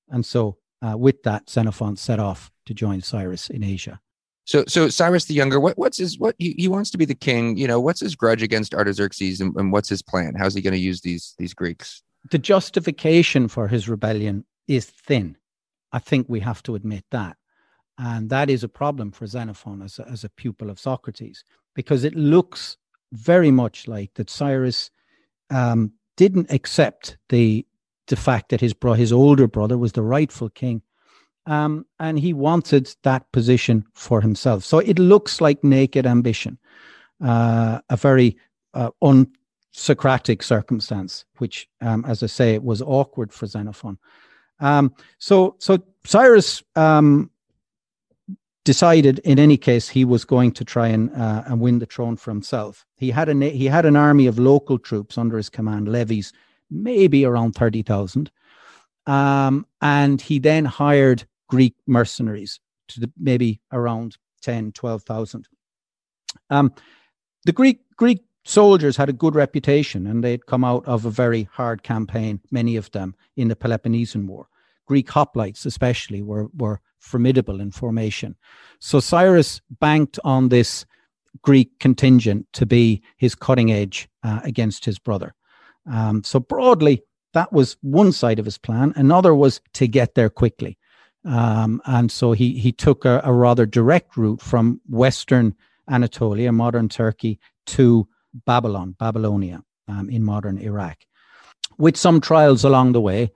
And 0.09 0.25
so 0.25 0.57
uh, 0.81 0.97
with 0.97 1.23
that, 1.23 1.49
Xenophon 1.49 1.95
set 1.95 2.19
off 2.19 2.51
to 2.65 2.73
join 2.73 3.01
Cyrus 3.01 3.49
in 3.49 3.63
Asia. 3.63 3.99
So, 4.45 4.65
so 4.67 4.89
Cyrus 4.89 5.25
the 5.25 5.33
Younger, 5.33 5.59
what, 5.59 5.77
what's 5.77 5.97
his 5.97 6.19
what 6.19 6.35
he, 6.37 6.53
he 6.57 6.67
wants 6.67 6.91
to 6.91 6.97
be 6.97 7.05
the 7.05 7.15
king? 7.15 7.55
You 7.55 7.67
know, 7.67 7.79
what's 7.79 8.01
his 8.01 8.15
grudge 8.15 8.43
against 8.43 8.75
Artaxerxes, 8.75 9.39
and, 9.39 9.55
and 9.55 9.71
what's 9.71 9.87
his 9.87 10.01
plan? 10.01 10.35
How's 10.37 10.53
he 10.53 10.61
going 10.61 10.73
to 10.73 10.79
use 10.79 11.01
these 11.01 11.33
these 11.37 11.53
Greeks? 11.53 12.03
The 12.29 12.37
justification 12.37 13.47
for 13.47 13.67
his 13.67 13.87
rebellion 13.87 14.45
is 14.67 14.85
thin. 14.85 15.37
I 15.91 15.99
think 15.99 16.27
we 16.27 16.41
have 16.41 16.61
to 16.63 16.75
admit 16.75 17.05
that, 17.11 17.37
and 17.97 18.29
that 18.31 18.49
is 18.49 18.63
a 18.63 18.69
problem 18.69 19.11
for 19.11 19.27
Xenophon 19.27 19.81
as 19.81 19.99
a, 19.99 20.09
as 20.09 20.23
a 20.25 20.29
pupil 20.29 20.69
of 20.69 20.79
Socrates 20.79 21.45
because 21.73 22.03
it 22.03 22.15
looks 22.15 22.77
very 23.13 23.51
much 23.51 23.87
like 23.87 24.13
that 24.15 24.29
Cyrus 24.29 24.91
um, 25.49 25.93
didn't 26.17 26.51
accept 26.51 27.17
the 27.29 27.65
the 28.07 28.15
fact 28.17 28.49
that 28.49 28.59
his 28.59 28.73
bro- 28.73 28.93
his 28.93 29.13
older 29.13 29.47
brother 29.47 29.77
was 29.77 29.93
the 29.93 30.01
rightful 30.01 30.49
king, 30.49 30.81
um, 31.45 31.85
and 31.99 32.19
he 32.19 32.33
wanted 32.33 32.93
that 33.03 33.31
position 33.31 33.85
for 33.93 34.19
himself. 34.19 34.65
So 34.65 34.79
it 34.79 34.99
looks 34.99 35.39
like 35.39 35.63
naked 35.63 36.05
ambition, 36.05 36.57
uh, 37.23 37.79
a 37.89 37.95
very 37.95 38.35
uh, 38.73 38.89
unsocratic 39.01 40.43
circumstance, 40.43 41.23
which, 41.37 41.69
um, 41.79 42.03
as 42.05 42.23
I 42.23 42.27
say, 42.27 42.57
was 42.57 42.81
awkward 42.81 43.31
for 43.31 43.47
Xenophon. 43.47 43.97
Um, 44.59 44.93
so, 45.17 45.55
so 45.59 45.77
Cyrus 46.05 46.63
um, 46.75 47.29
decided 48.65 49.19
in 49.19 49.39
any 49.39 49.57
case 49.57 49.89
he 49.89 50.05
was 50.05 50.23
going 50.25 50.51
to 50.53 50.63
try 50.63 50.87
and 50.87 51.11
uh, 51.15 51.43
and 51.45 51.59
win 51.59 51.79
the 51.79 51.85
throne 51.85 52.15
for 52.15 52.31
himself. 52.31 52.85
He 52.95 53.11
had 53.11 53.29
a 53.29 53.49
he 53.49 53.65
had 53.65 53.85
an 53.85 53.95
army 53.95 54.27
of 54.27 54.39
local 54.39 54.77
troops 54.77 55.17
under 55.17 55.37
his 55.37 55.49
command, 55.49 55.87
levies, 55.87 56.33
maybe 56.69 57.25
around 57.25 57.53
thirty 57.53 57.81
thousand, 57.81 58.31
um, 59.05 59.65
and 59.81 60.21
he 60.21 60.39
then 60.39 60.65
hired 60.65 61.25
Greek 61.49 61.75
mercenaries 61.87 62.59
to 62.89 62.99
the, 62.99 63.11
maybe 63.17 63.61
around 63.71 64.17
10, 64.41 64.71
12,000. 64.73 65.47
Um, 66.49 66.73
the 67.45 67.51
Greek 67.51 67.81
Greek 67.97 68.23
soldiers 68.45 68.97
had 68.97 69.09
a 69.09 69.13
good 69.13 69.35
reputation, 69.35 70.07
and 70.07 70.23
they'd 70.23 70.45
come 70.45 70.63
out 70.63 70.85
of 70.85 71.05
a 71.05 71.11
very 71.11 71.43
hard 71.51 71.83
campaign, 71.83 72.41
many 72.51 72.75
of 72.75 72.91
them 72.91 73.15
in 73.35 73.47
the 73.47 73.55
Peloponnesian 73.55 74.27
War. 74.27 74.47
Greek 74.85 75.07
hoplites, 75.07 75.65
especially, 75.65 76.21
were 76.21 76.47
were 76.55 76.81
formidable 76.99 77.59
in 77.59 77.71
formation. 77.71 78.35
So 78.79 78.99
Cyrus 78.99 79.61
banked 79.79 80.19
on 80.23 80.49
this 80.49 80.85
Greek 81.41 81.79
contingent 81.79 82.47
to 82.53 82.65
be 82.65 83.01
his 83.17 83.35
cutting 83.35 83.71
edge 83.71 84.07
uh, 84.23 84.39
against 84.43 84.85
his 84.85 84.99
brother. 84.99 85.35
Um, 85.91 86.23
so 86.23 86.39
broadly, 86.39 87.03
that 87.33 87.51
was 87.51 87.77
one 87.81 88.11
side 88.11 88.39
of 88.39 88.45
his 88.45 88.57
plan. 88.57 88.93
Another 88.95 89.35
was 89.35 89.59
to 89.73 89.87
get 89.87 90.15
there 90.15 90.29
quickly. 90.29 90.77
Um, 91.25 91.81
and 91.85 92.11
so 92.11 92.33
he, 92.33 92.57
he 92.59 92.71
took 92.71 93.05
a, 93.05 93.21
a, 93.23 93.31
rather 93.31 93.65
direct 93.65 94.17
route 94.17 94.41
from 94.41 94.81
Western 94.89 95.55
Anatolia, 95.89 96.51
modern 96.51 96.89
Turkey, 96.89 97.39
to 97.67 98.07
Babylon, 98.45 98.95
Babylonia, 98.99 99.63
um, 99.87 100.09
in 100.09 100.21
modern 100.23 100.57
Iraq. 100.57 100.97
With 101.77 101.95
some 101.95 102.19
trials 102.19 102.65
along 102.65 102.91
the 102.91 103.01
way, 103.01 103.31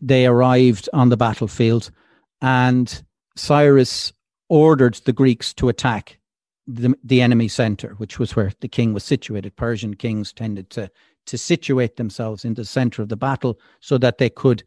they 0.00 0.26
arrived 0.26 0.88
on 0.92 1.08
the 1.08 1.16
battlefield 1.16 1.90
and 2.40 3.02
Cyrus 3.36 4.12
ordered 4.48 4.94
the 5.04 5.12
Greeks 5.12 5.54
to 5.54 5.68
attack 5.68 6.18
the, 6.66 6.94
the 7.02 7.20
enemy 7.20 7.48
center, 7.48 7.94
which 7.94 8.18
was 8.18 8.36
where 8.36 8.52
the 8.60 8.68
king 8.68 8.92
was 8.92 9.04
situated. 9.04 9.56
Persian 9.56 9.94
kings 9.94 10.32
tended 10.32 10.70
to, 10.70 10.90
to 11.26 11.38
situate 11.38 11.96
themselves 11.96 12.44
in 12.44 12.54
the 12.54 12.64
center 12.64 13.02
of 13.02 13.08
the 13.08 13.16
battle 13.16 13.58
so 13.80 13.98
that 13.98 14.18
they 14.18 14.30
could 14.30 14.62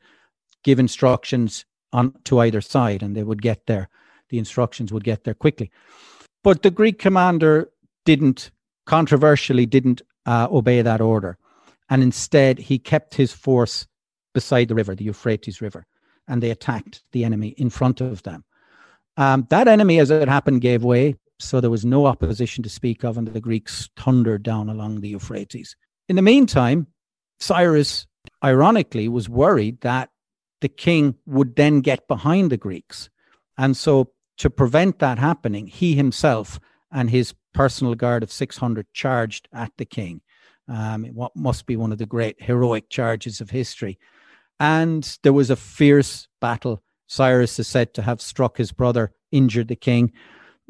give 0.64 0.80
instructions 0.80 1.66
on 1.94 2.14
to 2.26 2.40
either 2.40 2.62
side 2.62 3.02
and 3.02 3.16
they 3.16 3.24
would 3.24 3.42
get 3.42 3.66
there. 3.68 3.90
The 4.30 4.40
instructions 4.40 4.92
would 4.92 5.04
get 5.04 5.24
there 5.24 5.34
quickly. 5.34 5.72
But 6.44 6.64
the 6.64 6.72
Greek 6.72 7.00
commander 7.00 7.70
didn't, 8.06 8.52
controversially, 8.86 9.66
didn't 9.66 10.02
uh, 10.26 10.48
obey 10.52 10.82
that 10.82 11.02
order. 11.02 11.38
And 11.90 12.04
instead, 12.04 12.60
he 12.60 12.80
kept 12.80 13.16
his 13.16 13.32
force 13.32 13.88
beside 14.40 14.68
the 14.68 14.76
river, 14.76 14.94
the 14.94 15.06
Euphrates 15.06 15.62
River 15.62 15.86
and 16.28 16.44
they 16.44 16.52
attacked 16.52 17.04
the 17.12 17.24
enemy 17.24 17.50
in 17.58 17.70
front 17.70 18.02
of 18.02 18.24
them. 18.24 18.44
Um, 19.16 19.48
that 19.50 19.68
enemy, 19.68 20.00
as 20.00 20.12
it 20.12 20.28
happened, 20.28 20.62
gave 20.62 20.84
way, 20.84 21.16
so 21.40 21.60
there 21.60 21.72
was 21.72 21.86
no 21.86 22.06
opposition 22.06 22.64
to 22.64 22.70
speak 22.70 23.04
of, 23.04 23.18
and 23.18 23.28
the 23.28 23.42
Greeks 23.42 23.90
thundered 23.96 24.44
down 24.44 24.70
along 24.70 25.02
the 25.02 25.10
Euphrates. 25.10 25.76
In 26.10 26.16
the 26.16 26.22
meantime, 26.22 26.88
Cyrus, 27.40 28.08
ironically, 28.44 29.08
was 29.08 29.30
worried 29.30 29.82
that 29.82 30.10
the 30.62 30.70
king 30.70 31.16
would 31.26 31.56
then 31.56 31.82
get 31.82 32.08
behind 32.08 32.52
the 32.52 32.58
Greeks. 32.58 33.10
And 33.58 33.76
so, 33.78 34.12
to 34.38 34.50
prevent 34.50 35.00
that 35.00 35.18
happening, 35.18 35.68
he 35.68 35.96
himself 35.96 36.60
and 36.92 37.10
his 37.10 37.34
personal 37.54 37.96
guard 37.96 38.24
of 38.24 38.32
600 38.32 38.86
charged 38.94 39.48
at 39.52 39.72
the 39.78 39.86
king. 39.86 40.22
Um, 40.68 41.06
what 41.06 41.36
must 41.36 41.66
be 41.66 41.76
one 41.76 41.92
of 41.92 41.98
the 41.98 42.06
great 42.06 42.42
heroic 42.42 42.90
charges 42.90 43.42
of 43.42 43.50
history. 43.50 43.98
And 44.60 45.18
there 45.24 45.34
was 45.34 45.50
a 45.50 45.56
fierce 45.56 46.28
battle. 46.42 46.82
Cyrus 47.08 47.60
is 47.60 47.68
said 47.68 47.94
to 47.94 48.02
have 48.02 48.22
struck 48.22 48.58
his 48.58 48.72
brother, 48.72 49.14
injured 49.32 49.68
the 49.68 49.76
king 49.76 50.12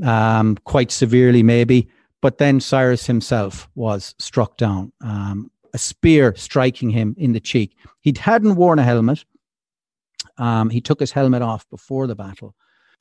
um, 0.03 0.57
quite 0.63 0.91
severely, 0.91 1.43
maybe. 1.43 1.89
But 2.21 2.37
then 2.37 2.59
Cyrus 2.59 3.05
himself 3.05 3.69
was 3.75 4.15
struck 4.19 4.57
down, 4.57 4.91
um, 5.01 5.51
a 5.73 5.77
spear 5.77 6.33
striking 6.35 6.89
him 6.89 7.15
in 7.17 7.33
the 7.33 7.39
cheek. 7.39 7.75
He 8.01 8.13
hadn't 8.17 8.55
worn 8.55 8.79
a 8.79 8.83
helmet. 8.83 9.23
Um, 10.37 10.69
he 10.69 10.81
took 10.81 10.99
his 10.99 11.11
helmet 11.11 11.41
off 11.41 11.69
before 11.69 12.07
the 12.07 12.15
battle 12.15 12.55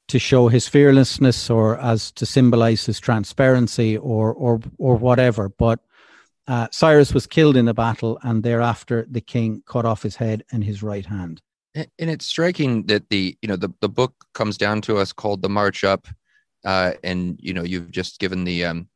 to 0.09 0.19
show 0.19 0.49
his 0.49 0.69
fearlessness 0.69 1.51
or 1.51 1.79
as 1.81 2.13
to 2.13 2.25
symbolize 2.25 2.87
his 2.87 3.01
transparency 3.01 3.97
or 3.97 4.33
or 4.33 4.61
or 4.79 4.97
whatever. 4.97 5.49
But 5.49 5.81
uh, 6.49 6.69
Cyrus 6.71 7.13
was 7.13 7.27
killed 7.27 7.57
in 7.57 7.65
the 7.65 7.75
battle, 7.75 8.19
and 8.23 8.43
thereafter 8.43 9.07
the 9.11 9.21
king 9.21 9.63
cut 9.67 9.85
off 9.85 10.03
his 10.03 10.17
head 10.17 10.45
and 10.53 10.63
his 10.63 10.83
right 10.83 11.07
hand. 11.07 11.43
And 11.75 12.11
it's 12.11 12.27
striking 12.27 12.87
that 12.87 13.09
the 13.11 13.37
you 13.43 13.49
know 13.49 13.57
the, 13.57 13.73
the 13.81 13.89
book 13.89 14.15
comes 14.33 14.57
down 14.57 14.81
to 14.83 14.97
us 14.97 15.13
called 15.13 15.43
the 15.43 15.49
March 15.49 15.85
Up, 15.85 16.07
uh, 16.65 16.93
and 17.05 17.39
you 17.43 17.53
know 17.53 17.65
you've 17.65 17.91
just 17.91 18.19
given 18.19 18.45
the 18.45 18.65
um, 18.65 18.89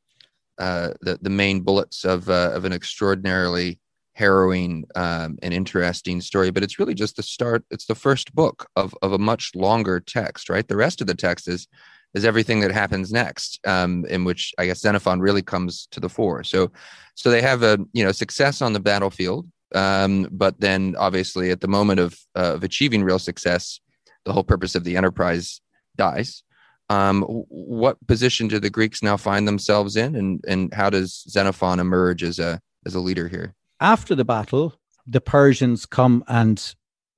uh, 0.59 0.95
the 1.03 1.19
the 1.21 1.31
main 1.31 1.61
bullets 1.61 2.05
of 2.05 2.31
uh, 2.31 2.53
of 2.55 2.65
an 2.65 2.73
extraordinarily 2.73 3.81
harrowing 4.15 4.85
um, 4.95 5.39
and 5.43 5.53
interesting 5.53 6.21
story. 6.21 6.51
But 6.51 6.63
it's 6.63 6.79
really 6.79 6.95
just 6.95 7.17
the 7.17 7.23
start. 7.23 7.65
It's 7.71 7.87
the 7.87 7.95
first 7.95 8.35
book 8.35 8.69
of 8.77 8.95
of 9.03 9.13
a 9.13 9.19
much 9.19 9.55
longer 9.55 10.01
text, 10.01 10.49
right? 10.49 10.67
The 10.67 10.77
rest 10.77 11.01
of 11.01 11.07
the 11.07 11.15
text 11.15 11.49
is 11.49 11.67
is 12.15 12.25
everything 12.25 12.61
that 12.61 12.73
happens 12.73 13.13
next, 13.13 13.61
um, 13.67 14.05
in 14.07 14.25
which 14.25 14.53
I 14.59 14.67
guess 14.67 14.81
Xenophon 14.81 15.21
really 15.21 15.43
comes 15.43 15.87
to 15.93 16.01
the 16.01 16.09
fore. 16.09 16.43
So, 16.45 16.71
so 17.15 17.31
they 17.31 17.43
have 17.43 17.63
a 17.63 17.79
you 17.93 18.05
know 18.05 18.13
success 18.13 18.63
on 18.63 18.73
the 18.73 18.81
battlefield, 18.81 19.49
um, 19.75 20.29
but 20.31 20.61
then 20.61 20.97
obviously 20.99 21.51
at 21.51 21.61
the 21.61 21.69
moment 21.69 22.01
of 22.01 22.19
uh, 22.37 22.55
of 22.55 22.65
achieving 22.65 23.05
real 23.05 23.19
success, 23.19 23.81
the 24.25 24.33
whole 24.33 24.45
purpose 24.45 24.75
of 24.75 24.85
the 24.85 24.97
enterprise 24.97 25.61
dies. 25.97 26.43
Um, 26.89 27.23
what 27.23 28.05
position 28.09 28.49
do 28.49 28.59
the 28.59 28.71
Greeks 28.71 29.01
now 29.01 29.17
find 29.17 29.47
themselves 29.47 29.97
in, 29.97 30.17
and 30.17 30.45
and 30.49 30.75
how 30.75 30.91
does 30.91 31.25
Xenophon 31.29 31.79
emerge 31.79 32.23
as 32.23 32.39
a 32.39 32.61
as 32.85 32.95
a 32.95 33.01
leader 33.01 33.29
here? 33.29 33.55
After 33.79 34.15
the 34.15 34.25
battle, 34.25 34.75
the 35.07 35.21
Persians 35.21 35.87
come 35.87 36.25
and 36.27 36.75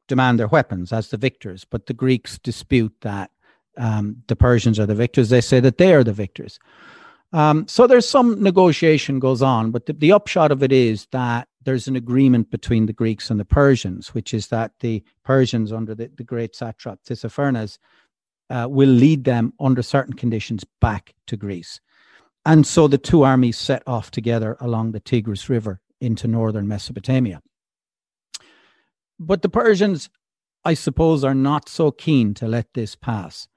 demand 0.09 0.39
their 0.39 0.49
weapons 0.49 0.93
as 0.93 1.09
the 1.09 1.17
victors, 1.17 1.65
but 1.65 1.87
the 1.87 1.95
Greeks 1.95 2.39
dispute 2.39 2.95
that 3.01 3.31
um, 3.77 4.23
the 4.29 4.37
Persians 4.37 4.79
are 4.79 4.87
the 4.87 4.95
victors. 4.95 5.29
They 5.29 5.41
say 5.41 5.61
that 5.61 5.79
they 5.79 5.95
are 5.95 6.05
the 6.05 6.13
victors. 6.13 6.59
Um, 7.33 7.67
so 7.67 7.87
there's 7.87 8.09
some 8.09 8.43
negotiation 8.43 9.19
goes 9.19 9.41
on, 9.41 9.71
but 9.71 9.87
the, 9.87 9.95
the, 9.95 10.13
upshot 10.13 10.53
of 10.53 10.63
it 10.63 10.71
is 10.71 11.07
that 11.13 11.49
there's 11.65 11.89
an 11.89 11.97
agreement 11.97 12.51
between 12.51 12.85
the 12.85 12.93
Greeks 12.93 13.31
and 13.31 13.41
the 13.41 13.45
Persians, 13.47 14.13
which 14.13 14.35
is 14.35 14.49
that 14.49 14.73
the 14.81 15.03
Persians 15.25 15.73
under 15.73 15.95
the, 15.95 16.11
the 16.15 16.25
great 16.25 16.55
satrap 16.55 16.99
Tissaphernes 17.09 17.79
uh, 18.51 18.67
will 18.69 18.91
lead 18.91 19.25
them 19.25 19.55
under 19.59 19.81
certain 19.81 20.13
conditions 20.13 20.65
back 20.81 21.15
to 21.27 21.39
Greece. 21.39 21.81
And 22.45 22.67
so 22.67 22.87
the 22.87 22.99
two 22.99 23.23
armies 23.23 23.57
set 23.57 23.83
off 23.87 24.11
together 24.11 24.59
along 24.61 24.93
the 24.93 25.01
Tigris 25.01 25.49
River 25.49 25.81
into 26.03 26.29
northern 26.29 26.69
Mesopotamia. 26.69 27.41
But 29.19 29.41
the 29.41 29.49
Persians, 29.49 30.11
I 30.67 30.75
suppose, 30.75 31.25
are 31.25 31.35
not 31.35 31.69
so 31.69 31.93
keen 31.93 32.35
to 32.35 32.47
let 32.47 32.75
this 32.75 32.95
pass 32.95 33.49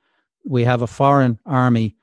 we 0.46 0.64
have 0.64 0.82
a 0.82 0.88
foreign 0.88 1.40
army, 1.46 1.96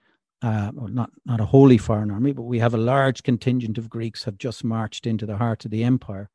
uh, 0.42 0.72
well, 0.74 0.88
not 0.88 1.10
not 1.24 1.40
a 1.40 1.46
wholly 1.46 1.78
foreign 1.78 2.10
army, 2.10 2.32
but 2.32 2.42
we 2.42 2.58
have 2.58 2.74
a 2.74 2.78
large 2.78 3.22
contingent 3.22 3.78
of 3.78 3.88
Greeks 3.88 4.24
have 4.24 4.36
just 4.36 4.64
marched 4.64 5.06
into 5.06 5.24
the 5.24 5.36
heart 5.36 5.64
of 5.64 5.70
the 5.70 5.84
empire, 5.84 6.28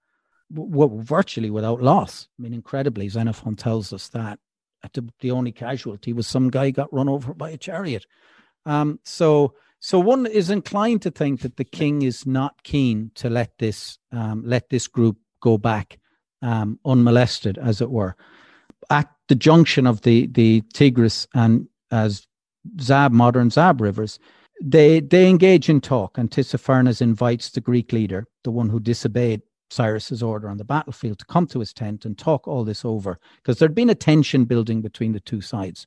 w- 0.53 1.01
virtually 1.03 1.49
without 1.49 1.81
loss. 1.81 2.27
I 2.39 2.41
mean, 2.41 2.53
incredibly, 2.53 3.09
Xenophon 3.09 3.55
tells 3.55 3.91
us 3.91 4.07
that 4.09 4.39
the, 4.93 5.09
the 5.19 5.31
only 5.31 5.51
casualty 5.51 6.13
was 6.13 6.27
some 6.27 6.49
guy 6.49 6.71
got 6.71 6.93
run 6.93 7.09
over 7.09 7.33
by 7.33 7.49
a 7.49 7.57
chariot. 7.57 8.05
Um, 8.65 8.99
so, 9.03 9.53
so 9.79 9.99
one 9.99 10.25
is 10.25 10.49
inclined 10.49 11.01
to 11.03 11.11
think 11.11 11.41
that 11.41 11.57
the 11.57 11.63
king 11.63 12.01
is 12.01 12.25
not 12.25 12.63
keen 12.63 13.11
to 13.15 13.29
let 13.29 13.57
this 13.59 13.97
um, 14.11 14.43
let 14.45 14.69
this 14.69 14.87
group 14.87 15.17
go 15.41 15.57
back 15.57 15.99
um, 16.41 16.79
unmolested, 16.85 17.57
as 17.57 17.81
it 17.81 17.91
were. 17.91 18.15
At 18.89 19.11
the 19.27 19.35
junction 19.35 19.85
of 19.85 20.01
the 20.01 20.27
the 20.27 20.63
Tigris 20.73 21.27
and 21.33 21.67
as 21.91 22.27
Zab, 22.81 23.11
modern 23.11 23.49
Zab 23.49 23.81
rivers, 23.81 24.19
they 24.61 24.99
they 24.99 25.29
engage 25.29 25.69
in 25.69 25.81
talk, 25.81 26.17
and 26.17 26.29
Tissaphernes 26.29 27.01
invites 27.01 27.49
the 27.49 27.61
Greek 27.61 27.93
leader, 27.93 28.25
the 28.43 28.51
one 28.51 28.69
who 28.69 28.79
disobeyed 28.79 29.41
Cyrus's 29.69 30.23
order 30.23 30.49
on 30.49 30.57
the 30.57 30.63
battlefield, 30.63 31.19
to 31.19 31.25
come 31.25 31.45
to 31.47 31.59
his 31.59 31.73
tent 31.73 32.05
and 32.05 32.17
talk 32.17 32.47
all 32.47 32.63
this 32.63 32.83
over, 32.83 33.19
because 33.37 33.59
there'd 33.59 33.75
been 33.75 33.89
a 33.89 33.95
tension 33.95 34.45
building 34.45 34.81
between 34.81 35.11
the 35.11 35.19
two 35.19 35.41
sides. 35.41 35.85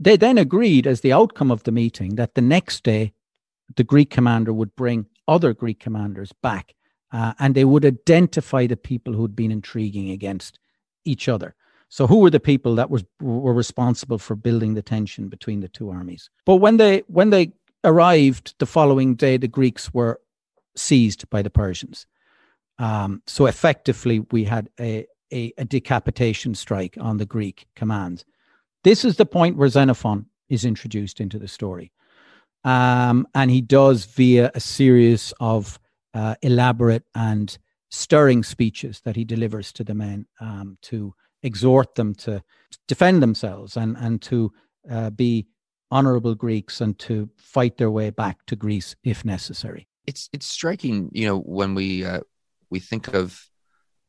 They 0.00 0.16
then 0.16 0.38
agreed, 0.38 0.86
as 0.86 1.00
the 1.00 1.12
outcome 1.12 1.50
of 1.50 1.62
the 1.64 1.72
meeting, 1.72 2.16
that 2.16 2.34
the 2.34 2.40
next 2.40 2.82
day 2.84 3.12
the 3.76 3.84
Greek 3.84 4.10
commander 4.10 4.52
would 4.52 4.74
bring 4.76 5.06
other 5.28 5.52
Greek 5.52 5.80
commanders 5.80 6.32
back, 6.42 6.74
uh, 7.12 7.34
and 7.38 7.54
they 7.54 7.64
would 7.64 7.84
identify 7.84 8.66
the 8.66 8.76
people 8.76 9.12
who'd 9.12 9.36
been 9.36 9.52
intriguing 9.52 10.10
against 10.10 10.58
each 11.04 11.28
other. 11.28 11.54
So 11.94 12.08
who 12.08 12.18
were 12.18 12.30
the 12.30 12.40
people 12.40 12.74
that 12.74 12.90
was 12.90 13.04
were 13.20 13.54
responsible 13.54 14.18
for 14.18 14.34
building 14.34 14.74
the 14.74 14.82
tension 14.82 15.28
between 15.28 15.60
the 15.60 15.68
two 15.68 15.90
armies? 15.90 16.28
But 16.44 16.56
when 16.56 16.76
they 16.76 17.04
when 17.06 17.30
they 17.30 17.52
arrived 17.84 18.56
the 18.58 18.66
following 18.66 19.14
day, 19.14 19.36
the 19.36 19.46
Greeks 19.46 19.94
were 19.94 20.20
seized 20.74 21.30
by 21.30 21.40
the 21.40 21.50
Persians. 21.50 22.08
Um, 22.80 23.22
so 23.28 23.46
effectively, 23.46 24.18
we 24.32 24.42
had 24.42 24.70
a, 24.80 25.06
a, 25.32 25.52
a 25.56 25.64
decapitation 25.64 26.56
strike 26.56 26.98
on 27.00 27.18
the 27.18 27.26
Greek 27.26 27.68
command. 27.76 28.24
This 28.82 29.04
is 29.04 29.16
the 29.16 29.24
point 29.24 29.56
where 29.56 29.68
Xenophon 29.68 30.26
is 30.48 30.64
introduced 30.64 31.20
into 31.20 31.38
the 31.38 31.46
story. 31.46 31.92
Um, 32.64 33.28
and 33.36 33.52
he 33.52 33.60
does 33.60 34.04
via 34.06 34.50
a 34.52 34.58
series 34.58 35.32
of 35.38 35.78
uh, 36.12 36.34
elaborate 36.42 37.04
and 37.14 37.56
stirring 37.92 38.42
speeches 38.42 39.00
that 39.04 39.14
he 39.14 39.24
delivers 39.24 39.72
to 39.74 39.84
the 39.84 39.94
men 39.94 40.26
um, 40.40 40.76
to 40.82 41.14
exhort 41.44 41.94
them 41.94 42.14
to 42.14 42.42
defend 42.88 43.22
themselves 43.22 43.76
and, 43.76 43.96
and 43.98 44.20
to 44.22 44.52
uh, 44.90 45.10
be 45.10 45.46
honorable 45.90 46.34
Greeks 46.34 46.80
and 46.80 46.98
to 46.98 47.28
fight 47.36 47.76
their 47.76 47.90
way 47.90 48.10
back 48.10 48.44
to 48.46 48.56
Greece 48.56 48.96
if 49.04 49.24
necessary. 49.24 49.86
It's 50.06 50.28
it's 50.32 50.46
striking, 50.46 51.08
you 51.12 51.26
know, 51.26 51.38
when 51.38 51.74
we 51.74 52.04
uh, 52.04 52.20
we 52.70 52.80
think 52.80 53.14
of, 53.14 53.48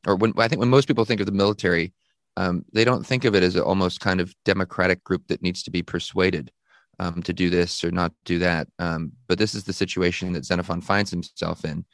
or 0.08 0.15
when 0.15 0.34
I 0.38 0.48
think 0.48 0.60
when 0.60 0.70
most 0.70 0.88
people 0.88 1.06
think 1.06 1.20
of 1.22 1.25
the 1.27 1.32
military, 1.32 1.94
um, 2.38 2.65
they 2.74 2.84
don't 2.84 3.06
think 3.06 3.24
of 3.24 3.36
it 3.36 3.44
as 3.44 3.56
an 3.56 3.62
almost 3.62 4.00
kind 4.00 4.20
of 4.20 4.36
democratic 4.44 5.04
group 5.04 5.27
that 5.27 5.42
needs 5.42 5.63
to 5.63 5.72
be 5.72 5.84
persuaded 5.84 6.51
um, 7.00 7.22
to 7.24 7.34
do 7.34 7.50
this 7.50 7.84
or 7.84 7.92
not 7.92 8.12
do 8.25 8.39
that. 8.39 8.68
Um, 8.80 9.13
but 9.27 9.38
this 9.38 9.56
is 9.56 9.63
the 9.63 9.74
situation 9.74 10.34
that 10.34 10.46
Xenophon 10.46 10.82
finds 10.82 11.12
himself 11.12 11.63
in. 11.63 11.86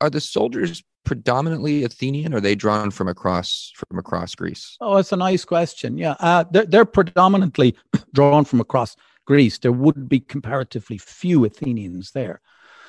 Are 0.00 0.10
the 0.10 0.20
soldiers 0.20 0.82
predominantly 1.04 1.84
Athenian, 1.84 2.34
or 2.34 2.38
are 2.38 2.40
they 2.40 2.54
drawn 2.54 2.90
from 2.90 3.08
across 3.08 3.72
from 3.74 3.98
across 3.98 4.34
Greece? 4.34 4.76
Oh, 4.80 4.96
that's 4.96 5.12
a 5.12 5.16
nice 5.16 5.44
question. 5.44 5.98
Yeah, 5.98 6.16
uh, 6.20 6.44
they're, 6.50 6.66
they're 6.66 6.84
predominantly 6.84 7.76
drawn 8.14 8.44
from 8.44 8.60
across 8.60 8.96
Greece. 9.26 9.58
There 9.58 9.72
would 9.72 10.08
be 10.08 10.20
comparatively 10.20 10.98
few 10.98 11.44
Athenians 11.44 12.12
there. 12.12 12.40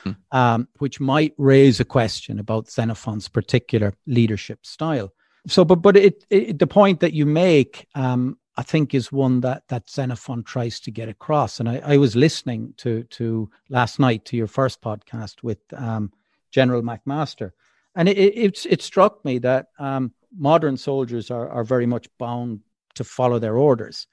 Hmm. 0.04 0.12
Um, 0.32 0.68
which 0.80 1.00
might 1.00 1.36
raise 1.38 1.80
a 1.80 1.86
question 1.86 2.40
about 2.40 2.72
Xenophon's 2.72 3.28
particular 3.28 3.94
leadership 4.08 4.66
style. 4.66 5.14
So, 5.48 5.64
but 5.64 5.76
but 5.76 5.96
it, 5.96 6.26
it 6.30 6.60
the 6.60 6.66
point 6.66 7.00
that 7.02 7.14
you 7.14 7.26
make, 7.26 7.88
um, 7.94 8.40
I 8.58 8.64
think, 8.64 8.94
is 8.94 9.12
one 9.12 9.42
that 9.42 9.64
that 9.70 9.90
Xenophon 9.90 10.44
tries 10.44 10.80
to 10.82 10.92
get 10.92 11.10
across. 11.10 11.60
And 11.60 11.70
I, 11.70 11.82
I 11.86 11.98
was 11.98 12.16
listening 12.16 12.74
to 12.78 13.04
to 13.04 13.50
last 13.70 14.00
night 14.00 14.26
to 14.26 14.38
your 14.38 14.48
first 14.48 14.82
podcast 14.82 15.44
with 15.44 15.60
um, 15.74 16.12
General 16.52 16.82
McMaster, 16.82 17.52
and 17.96 18.08
it, 18.10 18.18
it, 18.18 18.66
it 18.70 18.82
struck 18.82 19.24
me 19.26 19.40
that 19.40 19.68
um, 19.80 20.14
modern 20.38 20.78
soldiers 20.78 21.32
are, 21.32 21.50
are 21.50 21.64
very 21.64 21.86
much 21.86 22.08
bound 22.18 22.62
to 22.96 23.04
follow 23.04 23.40
their 23.40 23.58
orders. 23.58 24.08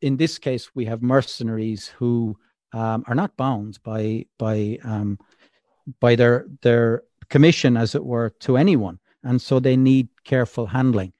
In 0.00 0.16
this 0.16 0.38
case, 0.38 0.70
we 0.74 0.84
have 0.86 1.02
mercenaries 1.02 1.88
who 1.88 2.36
um, 2.72 3.04
are 3.06 3.14
not 3.14 3.36
bound 3.36 3.78
by 3.82 4.26
by 4.38 4.78
um, 4.84 5.18
by 6.00 6.16
their 6.16 6.46
their 6.62 7.02
commission, 7.28 7.76
as 7.76 7.94
it 7.94 8.04
were, 8.04 8.30
to 8.40 8.56
anyone, 8.56 8.98
and 9.22 9.40
so 9.40 9.60
they 9.60 9.76
need 9.76 10.08
careful 10.24 10.66
handling. 10.66 11.12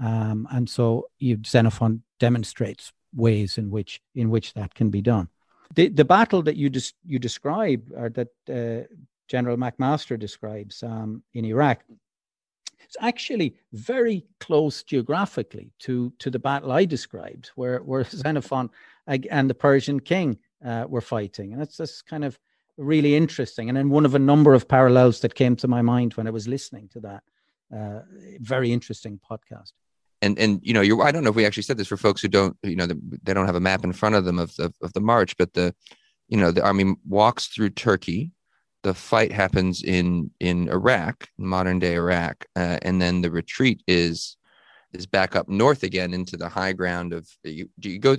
Um, 0.00 0.46
and 0.50 0.68
so 0.68 1.08
you, 1.18 1.38
Xenophon 1.44 2.02
demonstrates 2.20 2.92
ways 3.14 3.58
in 3.58 3.70
which 3.70 4.00
in 4.14 4.30
which 4.30 4.52
that 4.54 4.74
can 4.74 4.90
be 4.90 5.00
done. 5.00 5.28
The 5.74 5.88
the 5.88 6.04
battle 6.04 6.42
that 6.42 6.56
you 6.56 6.70
just 6.70 6.94
you 7.04 7.18
describe, 7.18 7.90
or 7.96 8.10
that 8.10 8.28
uh, 8.48 8.86
General 9.28 9.56
McMaster 9.56 10.18
describes 10.18 10.82
um, 10.82 11.22
in 11.34 11.44
Iraq, 11.44 11.84
it's 12.80 12.96
actually 13.00 13.56
very 13.72 14.24
close 14.40 14.82
geographically 14.82 15.72
to, 15.80 16.12
to 16.18 16.30
the 16.30 16.38
battle 16.38 16.72
I 16.72 16.84
described, 16.84 17.50
where, 17.54 17.80
where 17.80 18.04
Xenophon 18.08 18.70
and 19.06 19.50
the 19.50 19.54
Persian 19.54 20.00
king 20.00 20.38
uh, 20.64 20.86
were 20.88 21.00
fighting. 21.00 21.52
And 21.52 21.60
that's, 21.60 21.76
that's 21.76 22.02
kind 22.02 22.24
of 22.24 22.38
really 22.78 23.14
interesting. 23.14 23.68
And 23.68 23.76
then 23.76 23.90
one 23.90 24.06
of 24.06 24.14
a 24.14 24.18
number 24.18 24.54
of 24.54 24.68
parallels 24.68 25.20
that 25.20 25.34
came 25.34 25.56
to 25.56 25.68
my 25.68 25.82
mind 25.82 26.14
when 26.14 26.26
I 26.26 26.30
was 26.30 26.48
listening 26.48 26.88
to 26.92 27.00
that 27.00 27.22
uh, 27.74 28.00
very 28.40 28.72
interesting 28.72 29.20
podcast. 29.30 29.72
And 30.20 30.36
and 30.38 30.58
you 30.64 30.74
know, 30.74 30.80
you're 30.80 31.00
I 31.02 31.12
don't 31.12 31.22
know 31.22 31.30
if 31.30 31.36
we 31.36 31.46
actually 31.46 31.62
said 31.62 31.76
this 31.76 31.86
for 31.86 31.96
folks 31.96 32.20
who 32.20 32.28
don't 32.28 32.56
you 32.64 32.74
know 32.74 32.88
they 33.22 33.32
don't 33.32 33.46
have 33.46 33.54
a 33.54 33.60
map 33.60 33.84
in 33.84 33.92
front 33.92 34.16
of 34.16 34.24
them 34.24 34.40
of 34.40 34.54
the 34.56 34.72
of 34.82 34.92
the 34.92 35.00
march, 35.00 35.36
but 35.36 35.54
the 35.54 35.72
you 36.28 36.36
know 36.36 36.50
the 36.50 36.64
army 36.64 36.96
walks 37.06 37.46
through 37.46 37.70
Turkey 37.70 38.32
the 38.82 38.94
fight 38.94 39.32
happens 39.32 39.82
in 39.82 40.30
in 40.40 40.68
Iraq, 40.68 41.28
modern 41.36 41.78
day 41.78 41.94
Iraq, 41.94 42.44
uh, 42.56 42.78
and 42.82 43.00
then 43.00 43.22
the 43.22 43.30
retreat 43.30 43.82
is 43.86 44.36
is 44.92 45.06
back 45.06 45.36
up 45.36 45.48
north 45.48 45.82
again 45.82 46.14
into 46.14 46.36
the 46.36 46.48
high 46.48 46.72
ground 46.72 47.12
of 47.12 47.28
you. 47.44 47.68
Do 47.78 47.90
you 47.90 47.98
go? 47.98 48.16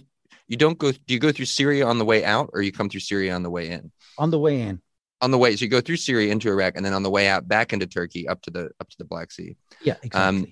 You 0.48 0.57
don't 0.57 0.77
go. 0.77 0.92
Do 0.92 1.14
you 1.14 1.20
go 1.20 1.31
through 1.31 1.46
Syria 1.46 1.86
on 1.86 1.98
the 1.98 2.05
way 2.05 2.25
out, 2.25 2.50
or 2.53 2.62
you 2.62 2.72
come 2.72 2.90
through 2.90 3.00
Syria 3.01 3.33
on 3.36 3.44
the 3.44 3.50
way 3.50 3.70
in? 3.70 3.92
On 4.18 4.31
the 4.31 4.40
way 4.40 4.62
in. 4.62 4.81
On 5.22 5.31
the 5.31 5.38
way, 5.38 5.53
so 5.55 5.66
you 5.66 5.70
go 5.70 5.81
through 5.81 5.98
Syria 5.98 6.31
into 6.31 6.50
Iraq, 6.50 6.77
and 6.77 6.86
then 6.86 6.94
on 6.94 7.03
the 7.03 7.10
way 7.10 7.27
out 7.27 7.48
back 7.48 7.74
into 7.74 7.86
Turkey 7.88 8.27
up 8.27 8.42
to 8.44 8.51
the 8.51 8.70
up 8.79 8.90
to 8.90 8.98
the 8.98 9.05
Black 9.05 9.31
Sea. 9.31 9.57
Yeah, 9.81 9.96
exactly. 10.01 10.22
Um, 10.22 10.48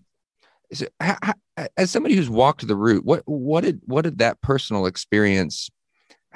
so, 0.73 0.87
as 1.77 1.89
somebody 1.89 2.15
who's 2.15 2.29
walked 2.29 2.67
the 2.67 2.75
route, 2.75 3.05
what 3.05 3.23
what 3.25 3.63
did 3.63 3.81
what 3.85 4.01
did 4.01 4.17
that 4.17 4.41
personal 4.41 4.85
experience 4.85 5.69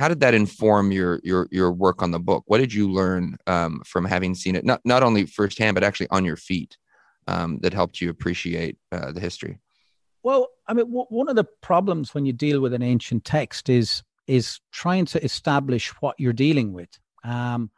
how 0.02 0.08
did 0.08 0.20
that 0.20 0.34
inform 0.34 0.92
your 0.92 1.22
your 1.24 1.48
your 1.52 1.72
work 1.72 2.02
on 2.02 2.10
the 2.10 2.20
book? 2.20 2.44
What 2.48 2.58
did 2.58 2.74
you 2.74 2.92
learn 2.92 3.38
um, 3.46 3.84
from 3.86 4.04
having 4.04 4.34
seen 4.34 4.56
it 4.56 4.66
not 4.66 4.82
not 4.84 5.04
only 5.04 5.28
firsthand 5.28 5.76
but 5.76 5.84
actually 5.84 6.10
on 6.10 6.26
your 6.26 6.38
feet 6.38 6.76
um, 7.28 7.60
that 7.62 7.72
helped 7.72 8.02
you 8.02 8.10
appreciate 8.10 8.80
uh, 8.92 9.12
the 9.12 9.20
history? 9.20 9.60
Well, 10.24 10.48
I 10.68 10.74
mean, 10.74 10.88
w- 10.88 11.06
one 11.10 11.30
of 11.30 11.36
the 11.36 11.44
problems 11.44 12.16
when 12.16 12.26
you 12.26 12.34
deal 12.34 12.62
with 12.62 12.74
an 12.74 12.82
ancient 12.82 13.26
text 13.26 13.70
is 13.70 14.02
is 14.26 14.60
trying 14.72 15.06
to 15.06 15.24
establish 15.24 15.90
what 16.02 16.16
you're 16.20 16.34
dealing 16.48 16.74
with. 16.74 16.90
Um, 17.24 17.70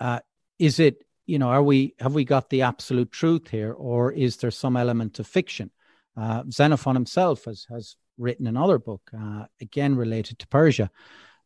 uh, 0.00 0.18
is 0.58 0.80
it 0.80 1.04
you 1.26 1.38
know 1.38 1.50
are 1.50 1.62
we 1.62 1.94
have 2.00 2.12
we 2.12 2.24
got 2.24 2.50
the 2.50 2.62
absolute 2.62 3.12
truth 3.12 3.50
here, 3.50 3.72
or 3.72 4.10
is 4.10 4.36
there 4.38 4.50
some 4.50 4.76
element 4.76 5.20
of 5.20 5.28
fiction? 5.28 5.70
Uh, 6.16 6.42
Xenophon 6.50 6.96
himself 6.96 7.44
has 7.44 7.68
has 7.70 7.94
written 8.18 8.48
another 8.48 8.80
book 8.80 9.02
uh, 9.16 9.44
again 9.60 9.94
related 9.94 10.40
to 10.40 10.48
Persia 10.48 10.90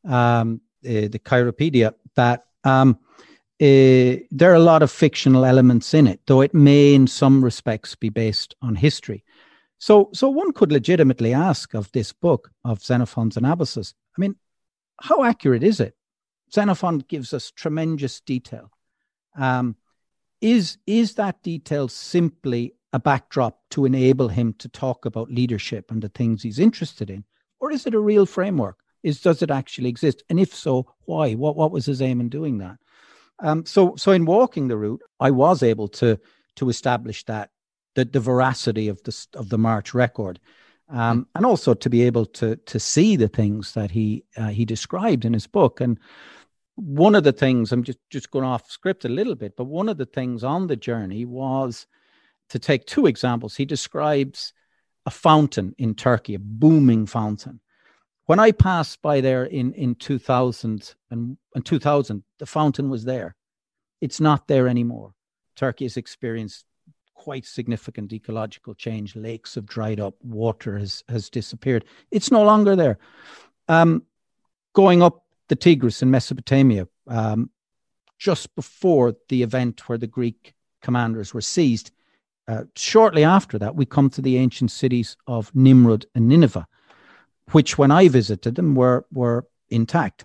um, 0.06 0.60
uh, 0.84 1.08
the 1.08 1.20
Cyropaedia, 1.24 1.94
that 2.14 2.44
um, 2.64 2.98
uh, 3.60 4.20
there 4.30 4.50
are 4.50 4.54
a 4.54 4.58
lot 4.58 4.82
of 4.82 4.90
fictional 4.90 5.44
elements 5.44 5.94
in 5.94 6.06
it, 6.06 6.20
though 6.26 6.40
it 6.40 6.54
may, 6.54 6.94
in 6.94 7.06
some 7.06 7.42
respects, 7.42 7.94
be 7.94 8.08
based 8.08 8.54
on 8.62 8.74
history. 8.74 9.24
So, 9.78 10.10
so 10.12 10.28
one 10.28 10.52
could 10.52 10.72
legitimately 10.72 11.34
ask 11.34 11.74
of 11.74 11.90
this 11.92 12.12
book 12.12 12.50
of 12.64 12.82
Xenophon's 12.82 13.36
Anabasis. 13.36 13.94
I 14.16 14.20
mean, 14.20 14.36
how 15.00 15.24
accurate 15.24 15.62
is 15.62 15.80
it? 15.80 15.94
Xenophon 16.52 16.98
gives 16.98 17.34
us 17.34 17.50
tremendous 17.50 18.20
detail. 18.20 18.70
Um, 19.38 19.76
is 20.40 20.78
is 20.86 21.14
that 21.14 21.42
detail 21.42 21.88
simply 21.88 22.74
a 22.92 22.98
backdrop 22.98 23.60
to 23.70 23.84
enable 23.84 24.28
him 24.28 24.54
to 24.58 24.68
talk 24.68 25.04
about 25.04 25.30
leadership 25.30 25.90
and 25.90 26.02
the 26.02 26.08
things 26.08 26.42
he's 26.42 26.58
interested 26.58 27.10
in, 27.10 27.24
or 27.58 27.72
is 27.72 27.86
it 27.86 27.94
a 27.94 27.98
real 27.98 28.26
framework? 28.26 28.78
Is 29.06 29.20
does 29.20 29.40
it 29.40 29.50
actually 29.52 29.88
exist? 29.88 30.24
And 30.28 30.40
if 30.40 30.52
so, 30.52 30.92
why? 31.04 31.34
What 31.34 31.56
what 31.56 31.70
was 31.70 31.86
his 31.86 32.02
aim 32.02 32.20
in 32.20 32.28
doing 32.28 32.58
that? 32.58 32.76
Um, 33.38 33.64
so 33.64 33.94
so 33.96 34.10
in 34.10 34.24
walking 34.24 34.66
the 34.66 34.76
route, 34.76 35.02
I 35.20 35.30
was 35.30 35.62
able 35.62 35.88
to 36.00 36.18
to 36.56 36.68
establish 36.68 37.24
that 37.24 37.50
the, 37.94 38.04
the 38.04 38.20
veracity 38.20 38.88
of 38.88 39.00
the 39.04 39.26
of 39.34 39.48
the 39.48 39.58
March 39.58 39.94
record. 39.94 40.40
Um, 40.88 41.26
and 41.34 41.44
also 41.44 41.74
to 41.74 41.90
be 41.90 42.02
able 42.02 42.26
to 42.26 42.56
to 42.56 42.80
see 42.80 43.16
the 43.16 43.28
things 43.28 43.72
that 43.74 43.92
he 43.92 44.24
uh, 44.36 44.48
he 44.48 44.64
described 44.64 45.24
in 45.24 45.32
his 45.32 45.46
book. 45.46 45.80
And 45.80 45.98
one 46.74 47.14
of 47.14 47.22
the 47.22 47.32
things 47.32 47.70
I'm 47.70 47.84
just 47.84 47.98
just 48.10 48.32
going 48.32 48.44
off 48.44 48.70
script 48.70 49.04
a 49.04 49.08
little 49.08 49.36
bit, 49.36 49.56
but 49.56 49.64
one 49.64 49.88
of 49.88 49.98
the 49.98 50.06
things 50.06 50.42
on 50.42 50.66
the 50.66 50.76
journey 50.76 51.24
was 51.24 51.86
to 52.48 52.58
take 52.58 52.86
two 52.86 53.06
examples. 53.06 53.54
He 53.56 53.64
describes 53.64 54.52
a 55.04 55.10
fountain 55.10 55.74
in 55.78 55.94
Turkey, 55.94 56.34
a 56.34 56.38
booming 56.40 57.06
fountain, 57.06 57.60
when 58.26 58.40
I 58.40 58.50
passed 58.52 59.00
by 59.02 59.20
there 59.20 59.44
in 59.44 59.72
in 59.74 59.94
2000 59.94 60.94
and 61.10 61.36
in 61.54 61.62
2000, 61.62 62.22
the 62.38 62.46
fountain 62.46 62.90
was 62.90 63.04
there. 63.04 63.34
It's 64.00 64.20
not 64.20 64.46
there 64.46 64.68
anymore. 64.68 65.14
Turkey 65.54 65.84
has 65.84 65.96
experienced 65.96 66.66
quite 67.14 67.46
significant 67.46 68.12
ecological 68.12 68.74
change. 68.74 69.16
Lakes 69.16 69.54
have 69.54 69.66
dried 69.66 70.00
up. 70.00 70.14
Water 70.22 70.78
has 70.78 71.02
has 71.08 71.30
disappeared. 71.30 71.84
It's 72.10 72.30
no 72.30 72.42
longer 72.42 72.76
there. 72.76 72.98
Um, 73.68 74.02
going 74.74 75.02
up 75.02 75.24
the 75.48 75.56
Tigris 75.56 76.02
in 76.02 76.10
Mesopotamia, 76.10 76.88
um, 77.06 77.50
just 78.18 78.54
before 78.56 79.14
the 79.28 79.42
event 79.42 79.88
where 79.88 79.98
the 79.98 80.06
Greek 80.06 80.54
commanders 80.82 81.32
were 81.32 81.40
seized, 81.40 81.92
uh, 82.48 82.64
shortly 82.74 83.22
after 83.22 83.58
that, 83.58 83.76
we 83.76 83.86
come 83.86 84.10
to 84.10 84.22
the 84.22 84.36
ancient 84.36 84.70
cities 84.70 85.16
of 85.26 85.52
Nimrud 85.54 86.06
and 86.14 86.28
Nineveh 86.28 86.66
which 87.52 87.78
when 87.78 87.90
I 87.90 88.08
visited 88.08 88.54
them 88.54 88.74
were 88.74 89.06
were 89.12 89.46
intact. 89.68 90.24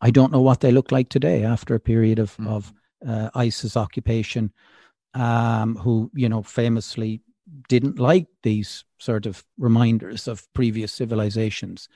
I 0.00 0.10
don't 0.10 0.32
know 0.32 0.40
what 0.40 0.60
they 0.60 0.72
look 0.72 0.92
like 0.92 1.08
today 1.08 1.44
after 1.44 1.74
a 1.74 1.80
period 1.80 2.18
of 2.18 2.36
mm. 2.36 2.48
of 2.48 2.72
uh, 3.06 3.30
ISIS 3.34 3.76
occupation, 3.76 4.52
um, 5.14 5.76
who 5.76 6.10
you 6.14 6.28
know 6.28 6.42
famously 6.42 7.22
didn't 7.68 7.98
like 7.98 8.26
these 8.42 8.84
sort 8.98 9.26
of 9.26 9.44
reminders 9.58 10.28
of 10.28 10.46
previous 10.54 10.92
civilizations. 10.92 11.88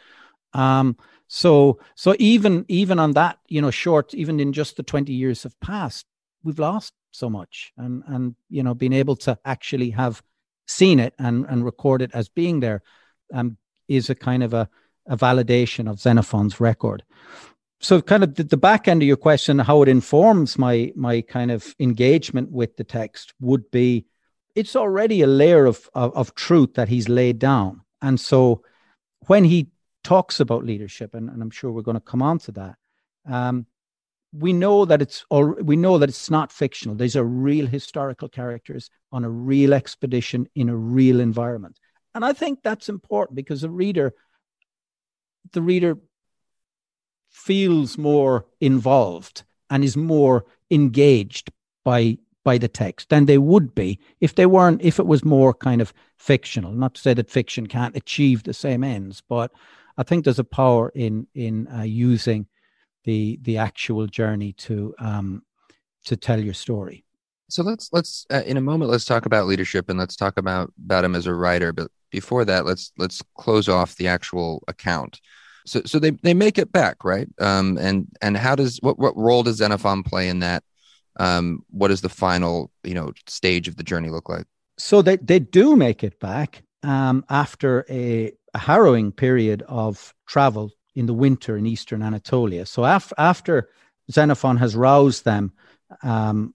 Um, 0.52 0.96
so 1.26 1.80
so 1.94 2.14
even 2.18 2.64
even 2.68 2.98
on 2.98 3.12
that 3.12 3.38
you 3.48 3.60
know 3.60 3.70
short 3.70 4.14
even 4.14 4.38
in 4.40 4.52
just 4.52 4.76
the 4.76 4.82
20 4.82 5.12
years 5.12 5.42
have 5.42 5.58
passed 5.60 6.06
we've 6.42 6.58
lost 6.58 6.92
so 7.10 7.30
much 7.30 7.72
and 7.76 8.02
and 8.06 8.36
you 8.50 8.62
know 8.62 8.74
being 8.74 8.92
able 8.92 9.16
to 9.16 9.38
actually 9.44 9.90
have 9.90 10.22
seen 10.68 11.00
it 11.00 11.14
and 11.18 11.46
and 11.48 11.64
record 11.64 12.02
it 12.02 12.10
as 12.14 12.28
being 12.28 12.60
there 12.60 12.82
um, 13.32 13.56
is 13.88 14.10
a 14.10 14.14
kind 14.14 14.42
of 14.42 14.54
a 14.54 14.68
a 15.06 15.16
validation 15.16 15.88
of 15.88 16.00
Xenophon's 16.00 16.60
record. 16.60 17.02
So, 17.80 18.00
kind 18.00 18.24
of 18.24 18.34
the, 18.36 18.44
the 18.44 18.56
back 18.56 18.88
end 18.88 19.02
of 19.02 19.08
your 19.08 19.16
question, 19.16 19.58
how 19.58 19.82
it 19.82 19.88
informs 19.88 20.58
my 20.58 20.92
my 20.96 21.20
kind 21.20 21.50
of 21.50 21.74
engagement 21.78 22.50
with 22.50 22.76
the 22.76 22.84
text 22.84 23.34
would 23.40 23.70
be, 23.70 24.06
it's 24.54 24.76
already 24.76 25.20
a 25.20 25.26
layer 25.26 25.66
of, 25.66 25.88
of, 25.94 26.14
of 26.16 26.34
truth 26.34 26.74
that 26.74 26.88
he's 26.88 27.08
laid 27.08 27.38
down, 27.38 27.82
and 28.00 28.18
so 28.18 28.62
when 29.26 29.44
he 29.44 29.68
talks 30.02 30.40
about 30.40 30.64
leadership, 30.64 31.14
and, 31.14 31.28
and 31.30 31.42
I'm 31.42 31.50
sure 31.50 31.72
we're 31.72 31.82
going 31.82 31.96
to 31.96 32.00
come 32.00 32.22
on 32.22 32.38
to 32.40 32.52
that. 32.52 32.76
Um, 33.26 33.66
we 34.32 34.52
know 34.52 34.84
that 34.84 35.00
it's 35.00 35.24
all 35.30 35.54
we 35.62 35.76
know 35.76 35.98
that 35.98 36.08
it's 36.08 36.28
not 36.28 36.50
fictional 36.50 36.96
these 36.96 37.14
are 37.14 37.22
real 37.22 37.68
historical 37.68 38.28
characters 38.28 38.90
on 39.12 39.24
a 39.24 39.30
real 39.30 39.72
expedition 39.72 40.48
in 40.56 40.68
a 40.68 40.76
real 40.76 41.20
environment 41.20 41.78
and 42.14 42.24
i 42.24 42.32
think 42.32 42.62
that's 42.62 42.88
important 42.88 43.36
because 43.36 43.62
the 43.62 43.70
reader 43.70 44.14
the 45.52 45.62
reader 45.62 45.98
feels 47.30 47.98
more 47.98 48.46
involved 48.60 49.42
and 49.70 49.84
is 49.84 49.96
more 49.96 50.44
engaged 50.70 51.50
by 51.84 52.16
by 52.44 52.58
the 52.58 52.68
text 52.68 53.08
than 53.08 53.24
they 53.24 53.38
would 53.38 53.74
be 53.74 53.98
if 54.20 54.34
they 54.34 54.46
weren't 54.46 54.82
if 54.82 54.98
it 54.98 55.06
was 55.06 55.24
more 55.24 55.52
kind 55.52 55.80
of 55.80 55.92
fictional 56.18 56.72
not 56.72 56.94
to 56.94 57.00
say 57.00 57.14
that 57.14 57.30
fiction 57.30 57.66
can't 57.66 57.96
achieve 57.96 58.42
the 58.42 58.54
same 58.54 58.84
ends 58.84 59.22
but 59.28 59.50
i 59.96 60.02
think 60.02 60.24
there's 60.24 60.38
a 60.38 60.44
power 60.44 60.90
in 60.94 61.26
in 61.34 61.66
uh, 61.68 61.82
using 61.82 62.46
the 63.04 63.38
the 63.42 63.58
actual 63.58 64.06
journey 64.06 64.52
to 64.52 64.94
um, 64.98 65.42
to 66.04 66.16
tell 66.16 66.40
your 66.40 66.54
story. 66.54 67.04
So 67.48 67.62
let's 67.62 67.90
let's 67.92 68.26
uh, 68.30 68.42
in 68.46 68.56
a 68.56 68.60
moment 68.60 68.90
let's 68.90 69.04
talk 69.04 69.26
about 69.26 69.46
leadership 69.46 69.88
and 69.88 69.98
let's 69.98 70.16
talk 70.16 70.38
about 70.38 70.72
about 70.82 71.04
him 71.04 71.14
as 71.14 71.26
a 71.26 71.34
writer. 71.34 71.72
But 71.72 71.90
before 72.14 72.44
that, 72.44 72.64
let's 72.64 72.92
let's 72.96 73.20
close 73.36 73.68
off 73.68 73.96
the 73.96 74.06
actual 74.06 74.62
account. 74.68 75.20
So 75.66 75.82
so 75.84 75.98
they 75.98 76.10
they 76.10 76.34
make 76.34 76.58
it 76.58 76.70
back, 76.70 77.04
right? 77.04 77.28
Um, 77.40 77.76
and 77.78 78.06
and 78.22 78.36
how 78.36 78.54
does 78.54 78.78
what 78.82 78.98
what 78.98 79.16
role 79.16 79.42
does 79.42 79.56
Xenophon 79.56 80.04
play 80.04 80.28
in 80.28 80.38
that? 80.38 80.62
Um, 81.18 81.64
what 81.70 81.88
does 81.88 82.02
the 82.02 82.08
final 82.08 82.70
you 82.84 82.94
know 82.94 83.12
stage 83.26 83.66
of 83.68 83.76
the 83.76 83.82
journey 83.82 84.10
look 84.10 84.28
like? 84.28 84.46
So 84.78 85.02
they 85.02 85.16
they 85.16 85.40
do 85.40 85.76
make 85.76 86.04
it 86.04 86.20
back 86.20 86.62
um, 86.84 87.24
after 87.28 87.84
a, 87.90 88.32
a 88.54 88.58
harrowing 88.58 89.10
period 89.12 89.62
of 89.68 90.14
travel 90.26 90.70
in 90.94 91.06
the 91.06 91.14
winter 91.14 91.56
in 91.56 91.66
eastern 91.66 92.02
Anatolia. 92.02 92.64
So 92.66 92.84
af- 92.84 93.12
after 93.18 93.68
Xenophon 94.10 94.56
has 94.58 94.76
roused 94.76 95.24
them 95.24 95.52
um, 96.02 96.54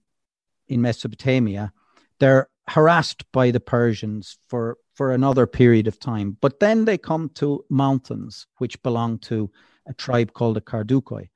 in 0.68 0.80
Mesopotamia, 0.80 1.72
they're 2.18 2.48
harassed 2.68 3.24
by 3.32 3.50
the 3.50 3.60
Persians 3.60 4.38
for, 4.48 4.76
for 5.00 5.12
another 5.12 5.46
period 5.46 5.86
of 5.86 5.98
time. 5.98 6.36
But 6.42 6.60
then 6.60 6.84
they 6.84 6.98
come 6.98 7.30
to 7.36 7.64
mountains 7.70 8.46
which 8.58 8.82
belong 8.82 9.18
to 9.20 9.50
a 9.86 9.94
tribe 9.94 10.34
called 10.34 10.56
the 10.56 10.60
Kardukoi. 10.60 11.30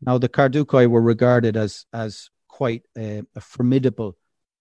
Now, 0.00 0.18
the 0.18 0.28
Kardukoi 0.28 0.88
were 0.88 1.00
regarded 1.00 1.56
as, 1.56 1.86
as 1.92 2.30
quite 2.48 2.82
a, 2.98 3.22
a 3.36 3.40
formidable 3.40 4.16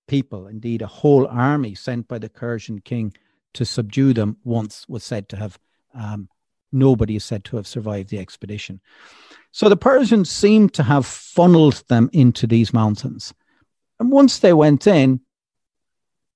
people. 0.07 0.45
Indeed, 0.45 0.83
a 0.83 0.85
whole 1.01 1.25
army 1.25 1.73
sent 1.73 2.07
by 2.07 2.19
the 2.19 2.29
Persian 2.29 2.81
king 2.81 3.15
to 3.55 3.65
subdue 3.65 4.13
them 4.13 4.37
once 4.43 4.87
was 4.87 5.03
said 5.03 5.27
to 5.29 5.37
have 5.37 5.57
um, 5.95 6.29
nobody 6.71 7.15
is 7.15 7.25
said 7.25 7.45
to 7.45 7.55
have 7.55 7.65
survived 7.65 8.11
the 8.11 8.19
expedition. 8.19 8.79
So 9.53 9.69
the 9.69 9.75
Persians 9.75 10.29
seem 10.29 10.69
to 10.69 10.83
have 10.83 11.07
funneled 11.07 11.83
them 11.87 12.11
into 12.13 12.45
these 12.45 12.71
mountains. 12.71 13.33
And 13.99 14.11
once 14.11 14.37
they 14.37 14.53
went 14.53 14.85
in, 14.85 15.21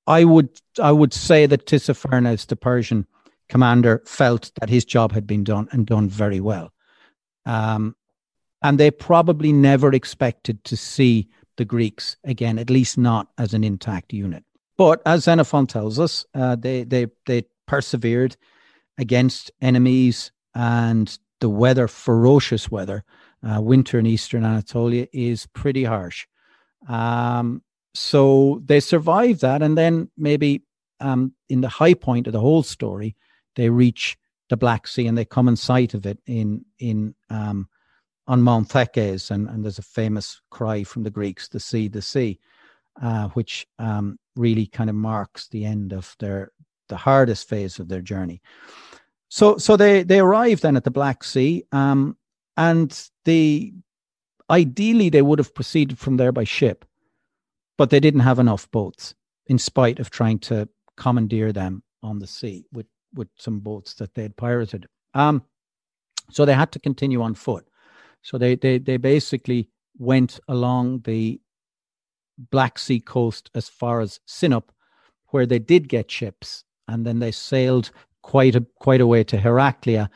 I 0.10 0.24
would 0.24 0.50
I 0.82 0.92
would 0.92 1.14
say 1.14 1.46
that 1.46 1.68
Tissaphernes, 1.68 2.48
the 2.48 2.56
Persian 2.56 3.06
commander, 3.48 4.02
felt 4.06 4.52
that 4.60 4.70
his 4.70 4.84
job 4.84 5.12
had 5.12 5.28
been 5.28 5.44
done 5.44 5.70
and 5.72 5.86
done 5.86 6.10
very 6.10 6.40
well. 6.40 6.74
Um, 7.46 7.96
and 8.62 8.80
they 8.80 8.92
probably 8.92 9.54
never 9.54 9.94
expected 9.94 10.64
to 10.66 10.76
see 10.76 11.30
the 11.58 11.64
Greeks 11.64 12.18
again, 12.24 12.58
at 12.58 12.70
least 12.70 12.98
not 12.98 13.28
as 13.38 13.54
an 13.54 13.64
intact 13.64 14.12
unit. 14.12 14.44
But 14.78 15.02
as 15.06 15.26
Xenophon 15.26 15.68
tells 15.68 16.00
us, 16.00 16.26
uh, 16.34 16.56
they 16.56 16.84
they 16.84 17.08
they 17.28 17.44
persevered 17.68 18.36
against 18.98 19.52
enemies 19.62 20.32
and 20.56 21.18
the 21.40 21.50
weather, 21.50 21.88
ferocious 21.88 22.72
weather, 22.72 23.04
uh, 23.44 23.62
winter 23.62 24.00
in 24.00 24.06
eastern 24.06 24.44
Anatolia 24.44 25.08
is 25.14 25.46
pretty 25.54 25.84
harsh. 25.84 26.28
Um, 26.88 27.62
so 27.94 28.62
they 28.66 28.80
survive 28.80 29.40
that, 29.40 29.62
and 29.62 29.78
then 29.78 30.10
maybe 30.18 30.64
um, 31.00 31.34
in 31.50 31.62
the 31.62 31.70
high 31.70 31.94
point 31.94 32.28
of 32.28 32.34
the 32.34 32.40
whole 32.40 32.64
story, 32.64 33.16
they 33.56 33.70
reach 33.70 34.18
the 34.50 34.58
Black 34.58 34.88
Sea 34.88 35.08
and 35.08 35.18
they 35.18 35.26
come 35.26 35.48
in 35.48 35.56
sight 35.56 35.94
of 35.94 36.06
it 36.06 36.20
in 36.26 36.66
in 36.80 37.16
um, 37.30 37.68
on 38.28 38.42
Mount 38.42 38.70
Theches, 38.70 39.32
and, 39.32 39.50
and 39.50 39.64
there's 39.64 39.80
a 39.80 39.84
famous 39.84 40.42
cry 40.52 40.84
from 40.84 41.04
the 41.04 41.10
Greeks, 41.10 41.48
"The 41.48 41.60
sea, 41.60 41.88
the 41.88 42.02
sea," 42.02 42.40
uh, 43.02 43.30
which 43.30 43.68
um, 43.80 44.20
really 44.36 44.68
kind 44.68 44.90
of 44.90 44.96
marks 44.96 45.48
the 45.48 45.66
end 45.66 45.94
of 45.94 46.16
their 46.20 46.52
the 46.90 46.98
hardest 46.98 47.48
phase 47.48 47.80
of 47.80 47.88
their 47.88 48.02
journey. 48.02 48.42
So 49.30 49.58
so 49.58 49.78
they 49.78 50.04
they 50.04 50.20
arrive 50.20 50.62
then 50.62 50.76
at 50.76 50.84
the 50.84 50.92
Black 50.92 51.24
Sea, 51.24 51.64
um, 51.72 52.18
and 52.58 53.10
the 53.26 53.74
ideally 54.50 55.10
they 55.10 55.22
would 55.22 55.40
have 55.40 55.54
proceeded 55.54 56.00
from 56.00 56.18
there 56.18 56.32
by 56.32 56.44
ship, 56.44 56.86
but 57.80 57.90
they 57.90 58.02
didn't 58.02 58.20
have 58.20 58.40
enough 58.40 58.70
boats. 58.72 59.16
In 59.48 59.58
spite 59.58 60.00
of 60.00 60.12
trying 60.12 60.38
to 60.40 60.68
commandeer 60.98 61.54
them 61.54 61.82
on 62.04 62.20
the 62.20 62.28
sea 62.28 62.66
with 62.72 62.86
with 63.16 63.30
some 63.38 63.62
boats 63.62 63.96
that 63.96 64.14
they 64.14 64.22
had 64.22 64.36
pirated, 64.38 64.86
um, 65.16 65.42
so 66.30 66.46
they 66.46 66.54
had 66.54 66.72
to 66.74 66.80
continue 66.80 67.22
on 67.24 67.34
foot. 67.34 67.66
So 68.22 68.38
they 68.38 68.56
they 68.56 68.78
they 68.78 68.98
basically 68.98 69.70
went 69.98 70.40
along 70.48 71.02
the 71.06 71.42
Black 72.52 72.78
Sea 72.78 73.00
coast 73.00 73.50
as 73.56 73.70
far 73.70 74.02
as 74.02 74.20
Sinop, 74.28 74.72
where 75.30 75.48
they 75.48 75.60
did 75.60 75.88
get 75.88 76.12
ships, 76.12 76.66
and 76.88 77.06
then 77.06 77.20
they 77.20 77.32
sailed 77.32 77.92
quite 78.22 78.56
a 78.56 78.66
quite 78.76 79.02
a 79.02 79.08
way 79.08 79.24
to 79.24 79.38
Heraclea, 79.38 80.10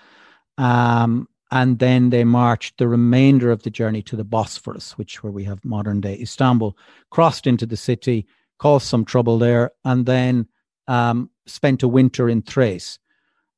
um, 0.57 1.27
and 1.53 1.77
then 1.77 2.09
they 2.09 2.23
marched 2.23 2.79
the 2.79 2.87
remainder 2.87 3.51
of 3.51 3.61
the 3.61 3.69
journey 3.69 4.01
to 4.01 4.15
the 4.15 4.23
Bosphorus, 4.23 4.97
which 4.97 5.21
where 5.21 5.31
we 5.31 5.43
have 5.43 5.63
modern 5.63 6.01
day 6.01 6.17
Istanbul, 6.19 6.75
crossed 7.11 7.45
into 7.45 7.67
the 7.67 7.77
city, 7.77 8.25
caused 8.57 8.87
some 8.87 9.05
trouble 9.05 9.37
there, 9.37 9.69
and 9.85 10.07
then 10.07 10.47
um, 10.87 11.29
spent 11.45 11.83
a 11.83 11.87
winter 11.87 12.27
in 12.27 12.41
Thrace, 12.41 12.97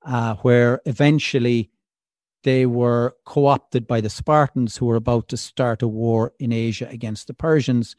uh, 0.06 0.36
where 0.42 0.82
eventually 0.86 1.72
they 2.44 2.66
were 2.66 3.16
co-opted 3.26 3.88
by 3.88 4.02
the 4.02 4.10
Spartans, 4.10 4.76
who 4.76 4.88
were 4.88 4.98
about 4.98 5.30
to 5.30 5.38
start 5.38 5.82
a 5.82 5.88
war 5.88 6.34
in 6.38 6.52
Asia 6.52 6.90
against 6.92 7.28
the 7.28 7.34
Persians. 7.34 7.96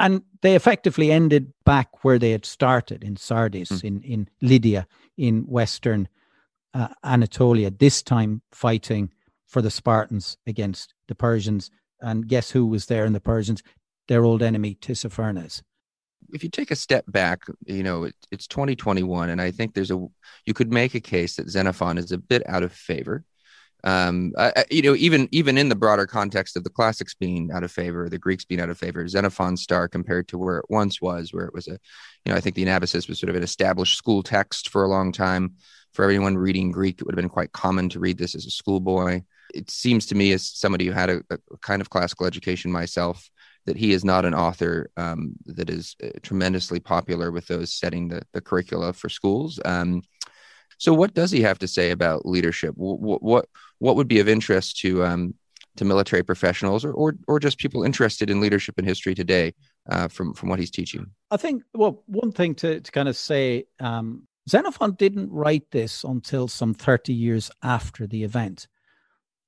And 0.00 0.22
they 0.40 0.56
effectively 0.56 1.12
ended 1.12 1.52
back 1.66 2.02
where 2.02 2.18
they 2.18 2.30
had 2.30 2.46
started 2.46 3.04
in 3.04 3.16
Sardis, 3.16 3.68
mm. 3.68 3.84
in, 3.84 4.02
in 4.04 4.28
Lydia, 4.40 4.86
in 5.18 5.42
Western 5.42 6.08
uh, 6.74 6.88
Anatolia, 7.04 7.70
this 7.70 8.02
time 8.02 8.42
fighting 8.52 9.10
for 9.46 9.62
the 9.62 9.70
Spartans 9.70 10.38
against 10.46 10.94
the 11.08 11.14
Persians. 11.14 11.70
And 12.00 12.26
guess 12.26 12.50
who 12.50 12.66
was 12.66 12.86
there 12.86 13.04
in 13.04 13.12
the 13.12 13.20
Persians? 13.20 13.62
Their 14.08 14.24
old 14.24 14.42
enemy, 14.42 14.76
Tissaphernes. 14.80 15.62
If 16.32 16.42
you 16.42 16.48
take 16.48 16.70
a 16.70 16.76
step 16.76 17.04
back, 17.08 17.42
you 17.66 17.82
know, 17.82 18.04
it, 18.04 18.14
it's 18.30 18.46
2021, 18.46 19.28
and 19.28 19.40
I 19.40 19.50
think 19.50 19.74
there's 19.74 19.90
a, 19.90 20.06
you 20.46 20.54
could 20.54 20.72
make 20.72 20.94
a 20.94 21.00
case 21.00 21.36
that 21.36 21.50
Xenophon 21.50 21.98
is 21.98 22.12
a 22.12 22.18
bit 22.18 22.42
out 22.48 22.62
of 22.62 22.72
favor 22.72 23.24
um, 23.84 24.32
uh, 24.36 24.62
you 24.70 24.82
know, 24.82 24.94
even 24.94 25.28
even 25.32 25.58
in 25.58 25.68
the 25.68 25.74
broader 25.74 26.06
context 26.06 26.56
of 26.56 26.64
the 26.64 26.70
classics 26.70 27.14
being 27.14 27.50
out 27.52 27.64
of 27.64 27.72
favor, 27.72 28.08
the 28.08 28.18
Greeks 28.18 28.44
being 28.44 28.60
out 28.60 28.70
of 28.70 28.78
favor, 28.78 29.06
Xenophon's 29.08 29.62
star 29.62 29.88
compared 29.88 30.28
to 30.28 30.38
where 30.38 30.58
it 30.58 30.66
once 30.68 31.00
was, 31.00 31.32
where 31.32 31.44
it 31.44 31.54
was 31.54 31.66
a, 31.66 31.72
you 32.24 32.32
know, 32.32 32.34
I 32.34 32.40
think 32.40 32.54
the 32.54 32.64
Anabasis 32.64 33.08
was 33.08 33.18
sort 33.18 33.30
of 33.30 33.36
an 33.36 33.42
established 33.42 33.98
school 33.98 34.22
text 34.22 34.68
for 34.68 34.84
a 34.84 34.88
long 34.88 35.12
time. 35.12 35.54
For 35.94 36.04
everyone 36.04 36.38
reading 36.38 36.72
Greek, 36.72 37.00
it 37.00 37.04
would 37.04 37.14
have 37.14 37.22
been 37.22 37.28
quite 37.28 37.52
common 37.52 37.88
to 37.90 38.00
read 38.00 38.16
this 38.16 38.34
as 38.34 38.46
a 38.46 38.50
schoolboy. 38.50 39.22
It 39.52 39.70
seems 39.70 40.06
to 40.06 40.14
me, 40.14 40.32
as 40.32 40.48
somebody 40.48 40.86
who 40.86 40.92
had 40.92 41.10
a, 41.10 41.22
a 41.30 41.38
kind 41.60 41.82
of 41.82 41.90
classical 41.90 42.26
education 42.26 42.72
myself, 42.72 43.28
that 43.66 43.76
he 43.76 43.92
is 43.92 44.04
not 44.04 44.24
an 44.24 44.34
author 44.34 44.90
um, 44.96 45.34
that 45.46 45.68
is 45.68 45.94
uh, 46.02 46.08
tremendously 46.22 46.80
popular 46.80 47.30
with 47.30 47.46
those 47.46 47.74
setting 47.74 48.08
the, 48.08 48.22
the 48.32 48.40
curricula 48.40 48.92
for 48.92 49.08
schools. 49.08 49.60
Um, 49.64 50.02
so, 50.78 50.92
what 50.92 51.14
does 51.14 51.30
he 51.30 51.42
have 51.42 51.60
to 51.60 51.68
say 51.68 51.90
about 51.90 52.26
leadership? 52.26 52.74
What 52.76 53.22
what, 53.22 53.46
what 53.82 53.96
would 53.96 54.06
be 54.06 54.20
of 54.20 54.28
interest 54.28 54.78
to 54.78 55.04
um, 55.04 55.34
to 55.76 55.84
military 55.84 56.22
professionals 56.22 56.84
or, 56.84 56.92
or 56.92 57.16
or 57.26 57.40
just 57.40 57.58
people 57.58 57.82
interested 57.82 58.30
in 58.30 58.40
leadership 58.40 58.76
and 58.78 58.86
history 58.86 59.14
today 59.14 59.52
uh, 59.90 60.06
from 60.06 60.34
from 60.34 60.48
what 60.48 60.60
he's 60.60 60.70
teaching? 60.70 61.06
I 61.32 61.36
think 61.36 61.64
well, 61.74 62.04
one 62.06 62.30
thing 62.30 62.54
to 62.56 62.80
to 62.80 62.92
kind 62.92 63.08
of 63.08 63.16
say, 63.16 63.64
um, 63.80 64.28
Xenophon 64.48 64.94
didn't 64.94 65.32
write 65.32 65.68
this 65.72 66.04
until 66.04 66.46
some 66.46 66.74
thirty 66.74 67.12
years 67.12 67.50
after 67.62 68.06
the 68.06 68.22
event, 68.22 68.68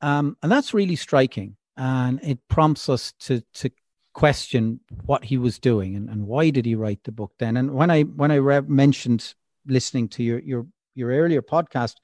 um, 0.00 0.36
and 0.42 0.50
that's 0.50 0.74
really 0.74 0.96
striking, 0.96 1.56
and 1.76 2.20
it 2.24 2.40
prompts 2.48 2.88
us 2.88 3.12
to 3.20 3.40
to 3.54 3.70
question 4.14 4.80
what 5.06 5.24
he 5.24 5.36
was 5.36 5.58
doing 5.58 5.96
and, 5.96 6.08
and 6.08 6.24
why 6.24 6.48
did 6.48 6.64
he 6.64 6.76
write 6.76 7.02
the 7.02 7.10
book 7.10 7.32
then? 7.38 7.56
And 7.56 7.74
when 7.74 7.90
i 7.90 8.02
when 8.02 8.30
i 8.30 8.36
re- 8.36 8.60
mentioned 8.60 9.34
listening 9.66 10.08
to 10.10 10.22
your 10.22 10.40
your 10.40 10.66
your 10.94 11.10
earlier 11.10 11.42
podcast, 11.42 11.96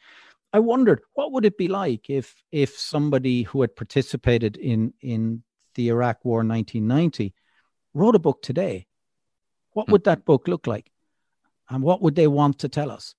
I 0.52 0.58
wondered 0.58 1.00
what 1.14 1.32
would 1.32 1.44
it 1.44 1.56
be 1.56 1.68
like 1.68 2.10
if 2.10 2.34
if 2.50 2.76
somebody 2.78 3.42
who 3.42 3.60
had 3.60 3.76
participated 3.76 4.56
in 4.56 4.92
in 5.00 5.42
the 5.74 5.88
Iraq 5.88 6.24
War 6.24 6.38
1990 6.38 7.34
wrote 7.94 8.14
a 8.14 8.20
book 8.20 8.42
today. 8.42 8.86
What 9.72 9.88
would 9.90 10.04
that 10.04 10.24
book 10.24 10.48
look 10.48 10.66
like? 10.66 10.90
And 11.68 11.82
what 11.82 12.02
would 12.02 12.16
they 12.16 12.26
want 12.26 12.58
to 12.60 12.68
tell 12.68 12.90
us? 12.90 13.14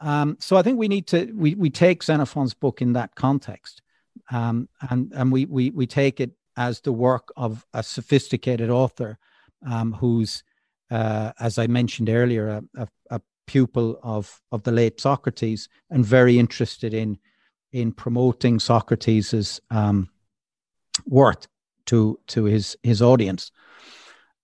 Um, 0.00 0.36
so 0.40 0.56
I 0.56 0.62
think 0.62 0.78
we 0.78 0.88
need 0.88 1.06
to 1.08 1.30
we 1.34 1.54
we 1.54 1.70
take 1.70 2.02
Xenophon's 2.02 2.54
book 2.54 2.80
in 2.82 2.94
that 2.94 3.14
context, 3.14 3.82
um, 4.30 4.68
and 4.90 5.12
and 5.14 5.30
we 5.30 5.44
we 5.44 5.70
we 5.70 5.86
take 5.86 6.20
it 6.20 6.32
as 6.56 6.80
the 6.80 6.92
work 6.92 7.32
of 7.36 7.64
a 7.74 7.82
sophisticated 7.82 8.70
author 8.70 9.18
um, 9.66 9.92
who's, 9.92 10.42
uh, 10.90 11.32
as 11.40 11.58
I 11.58 11.66
mentioned 11.66 12.08
earlier, 12.08 12.48
a, 12.48 12.62
a, 12.76 12.88
a, 13.10 13.20
pupil 13.46 13.98
of 14.02 14.40
of 14.50 14.62
the 14.62 14.72
late 14.72 15.00
Socrates 15.00 15.68
and 15.90 16.04
very 16.04 16.38
interested 16.38 16.94
in 16.94 17.18
in 17.72 17.92
promoting 17.92 18.58
Socrates's 18.58 19.60
um, 19.70 20.08
worth 21.06 21.46
to 21.86 22.18
to 22.28 22.44
his 22.44 22.76
his 22.82 23.02
audience. 23.02 23.50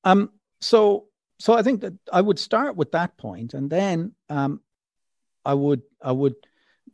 Um, 0.05 0.31
so 0.61 1.07
so 1.39 1.55
I 1.55 1.63
think 1.63 1.81
that 1.81 1.95
I 2.13 2.21
would 2.21 2.39
start 2.39 2.77
with 2.77 2.93
that 2.93 3.17
point, 3.17 3.55
and 3.55 3.71
then 3.71 4.15
um, 4.29 4.61
I 5.45 5.55
would 5.55 5.83
I 6.03 6.13
would 6.13 6.37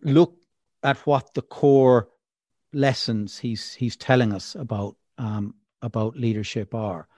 look 0.03 0.37
at 0.83 0.99
what 0.99 1.35
the 1.35 1.43
core 1.43 2.09
lessons 2.73 3.39
he's 3.39 3.75
he's 3.75 3.97
telling 3.97 4.33
us 4.33 4.55
about 4.55 4.97
um, 5.19 5.55
about 5.83 6.17
leadership 6.17 6.75
are. 6.75 7.09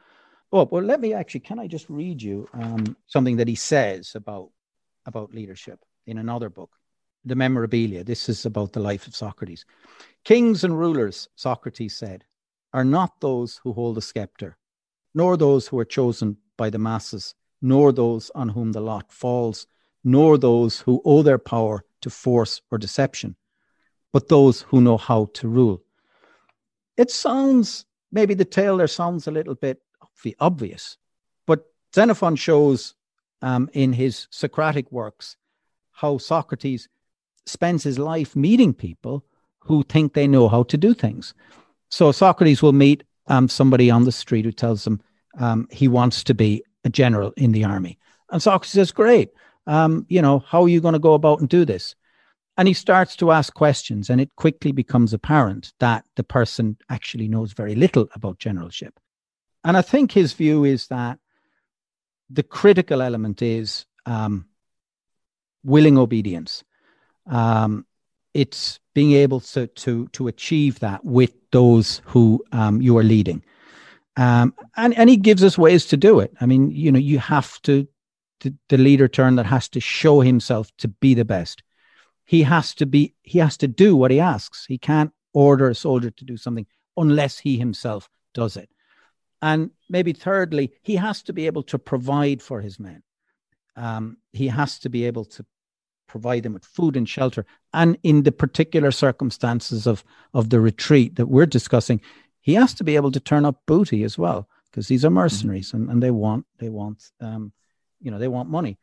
Oh 0.52 0.68
well, 0.70 0.82
let 0.82 1.00
me 1.00 1.12
actually. 1.12 1.40
Can 1.40 1.58
I 1.58 1.66
just 1.66 1.90
read 1.90 2.22
you 2.22 2.48
um, 2.54 2.96
something 3.06 3.36
that 3.36 3.48
he 3.48 3.54
says 3.54 4.12
about 4.14 4.50
about 5.08 5.34
leadership 5.34 5.80
in 6.06 6.18
another 6.18 6.50
book, 6.50 6.70
the 7.24 7.34
Memorabilia. 7.34 8.04
This 8.04 8.28
is 8.28 8.44
about 8.46 8.72
the 8.72 8.80
life 8.80 9.06
of 9.06 9.16
Socrates. 9.16 9.64
Kings 10.22 10.62
and 10.62 10.78
rulers, 10.78 11.28
Socrates 11.34 11.96
said, 11.96 12.24
are 12.74 12.84
not 12.84 13.20
those 13.20 13.58
who 13.64 13.72
hold 13.72 13.96
the 13.96 14.02
scepter, 14.02 14.58
nor 15.14 15.36
those 15.36 15.66
who 15.66 15.78
are 15.78 15.84
chosen 15.84 16.36
by 16.58 16.68
the 16.68 16.78
masses, 16.78 17.34
nor 17.62 17.90
those 17.90 18.30
on 18.34 18.50
whom 18.50 18.72
the 18.72 18.80
lot 18.80 19.10
falls, 19.10 19.66
nor 20.04 20.36
those 20.36 20.80
who 20.80 21.00
owe 21.04 21.22
their 21.22 21.38
power 21.38 21.84
to 22.02 22.10
force 22.10 22.60
or 22.70 22.76
deception, 22.78 23.34
but 24.12 24.28
those 24.28 24.62
who 24.62 24.80
know 24.80 24.98
how 24.98 25.30
to 25.32 25.48
rule. 25.48 25.82
It 26.98 27.10
sounds, 27.10 27.86
maybe 28.12 28.34
the 28.34 28.44
tale 28.44 28.76
there 28.76 28.86
sounds 28.86 29.26
a 29.26 29.30
little 29.32 29.54
bit 29.54 29.80
obvious, 30.38 30.98
but 31.46 31.64
Xenophon 31.94 32.36
shows 32.36 32.94
um, 33.42 33.68
in 33.72 33.92
his 33.92 34.26
Socratic 34.30 34.90
works 34.90 35.36
how 35.92 36.16
Socrates 36.16 36.88
spends 37.44 37.82
his 37.82 37.98
life 37.98 38.36
meeting 38.36 38.72
people 38.72 39.24
who 39.58 39.82
think 39.82 40.14
they 40.14 40.28
know 40.28 40.48
how 40.48 40.62
to 40.64 40.76
do 40.76 40.94
things. 40.94 41.34
So 41.88 42.12
Socrates 42.12 42.62
will 42.62 42.72
meet 42.72 43.02
um, 43.26 43.48
somebody 43.48 43.90
on 43.90 44.04
the 44.04 44.12
street 44.12 44.44
who 44.44 44.52
tells 44.52 44.86
him 44.86 45.00
um, 45.38 45.66
he 45.72 45.88
wants 45.88 46.22
to 46.24 46.34
be 46.34 46.62
a 46.84 46.88
general 46.88 47.32
in 47.36 47.50
the 47.50 47.64
army. 47.64 47.98
And 48.30 48.40
Socrates 48.40 48.72
says, 48.72 48.92
Great. 48.92 49.30
Um, 49.66 50.06
you 50.08 50.22
know, 50.22 50.38
how 50.38 50.62
are 50.62 50.68
you 50.68 50.80
going 50.80 50.94
to 50.94 50.98
go 50.98 51.14
about 51.14 51.40
and 51.40 51.48
do 51.48 51.64
this? 51.64 51.94
And 52.56 52.66
he 52.66 52.74
starts 52.74 53.14
to 53.16 53.30
ask 53.30 53.52
questions, 53.52 54.08
and 54.08 54.20
it 54.20 54.34
quickly 54.36 54.72
becomes 54.72 55.12
apparent 55.12 55.72
that 55.78 56.04
the 56.16 56.24
person 56.24 56.76
actually 56.88 57.28
knows 57.28 57.52
very 57.52 57.74
little 57.74 58.08
about 58.14 58.38
generalship. 58.38 58.98
And 59.64 59.76
I 59.76 59.82
think 59.82 60.12
his 60.12 60.32
view 60.32 60.64
is 60.64 60.86
that 60.88 61.18
the 62.30 62.42
critical 62.42 63.02
element 63.02 63.42
is 63.42 63.86
um, 64.06 64.46
willing 65.64 65.98
obedience. 65.98 66.64
Um, 67.26 67.86
it's 68.34 68.78
being 68.94 69.12
able 69.12 69.40
to 69.40 69.66
to 69.66 70.08
to 70.08 70.28
achieve 70.28 70.80
that 70.80 71.04
with 71.04 71.32
those 71.50 72.02
who 72.04 72.44
um, 72.52 72.80
you 72.80 72.96
are 72.98 73.02
leading. 73.02 73.42
Um, 74.16 74.54
and 74.76 74.96
and 74.96 75.08
he 75.08 75.16
gives 75.16 75.44
us 75.44 75.56
ways 75.56 75.86
to 75.86 75.96
do 75.96 76.20
it. 76.20 76.32
I 76.40 76.46
mean, 76.46 76.70
you 76.70 76.90
know, 76.92 76.98
you 76.98 77.18
have 77.18 77.60
to 77.62 77.86
the, 78.40 78.54
the 78.68 78.78
leader 78.78 79.08
turn 79.08 79.36
that 79.36 79.46
has 79.46 79.68
to 79.70 79.80
show 79.80 80.20
himself 80.20 80.70
to 80.78 80.88
be 80.88 81.14
the 81.14 81.24
best. 81.24 81.62
He 82.24 82.42
has 82.42 82.74
to 82.74 82.86
be 82.86 83.14
he 83.22 83.38
has 83.38 83.56
to 83.58 83.68
do 83.68 83.96
what 83.96 84.10
he 84.10 84.20
asks. 84.20 84.66
He 84.66 84.78
can't 84.78 85.12
order 85.32 85.68
a 85.68 85.74
soldier 85.74 86.10
to 86.10 86.24
do 86.24 86.36
something 86.36 86.66
unless 86.96 87.38
he 87.38 87.58
himself 87.58 88.08
does 88.34 88.56
it. 88.56 88.68
And 89.40 89.70
maybe 89.88 90.12
thirdly, 90.12 90.72
he 90.82 90.96
has 90.96 91.22
to 91.22 91.32
be 91.32 91.46
able 91.46 91.62
to 91.64 91.78
provide 91.78 92.42
for 92.42 92.60
his 92.60 92.80
men. 92.80 93.02
Um, 93.76 94.16
he 94.32 94.48
has 94.48 94.78
to 94.80 94.88
be 94.88 95.04
able 95.04 95.24
to 95.26 95.44
provide 96.08 96.42
them 96.42 96.54
with 96.54 96.64
food 96.64 96.96
and 96.96 97.08
shelter. 97.08 97.46
And 97.72 97.98
in 98.02 98.22
the 98.22 98.32
particular 98.32 98.90
circumstances 98.90 99.86
of, 99.86 100.02
of 100.32 100.50
the 100.50 100.58
retreat 100.58 101.16
that 101.16 101.26
we're 101.26 101.46
discussing, 101.46 102.00
he 102.40 102.54
has 102.54 102.74
to 102.74 102.84
be 102.84 102.96
able 102.96 103.12
to 103.12 103.20
turn 103.20 103.44
up 103.44 103.62
booty 103.66 104.02
as 104.04 104.18
well, 104.18 104.48
because 104.70 104.88
these 104.88 105.04
are 105.04 105.10
mercenaries 105.10 105.68
mm-hmm. 105.68 105.82
and, 105.82 105.90
and 105.90 106.02
they 106.02 106.10
want, 106.10 106.46
they 106.58 106.70
want, 106.70 107.10
um, 107.20 107.52
you 108.00 108.10
know, 108.10 108.18
they 108.18 108.28
want 108.28 108.48
money. 108.48 108.78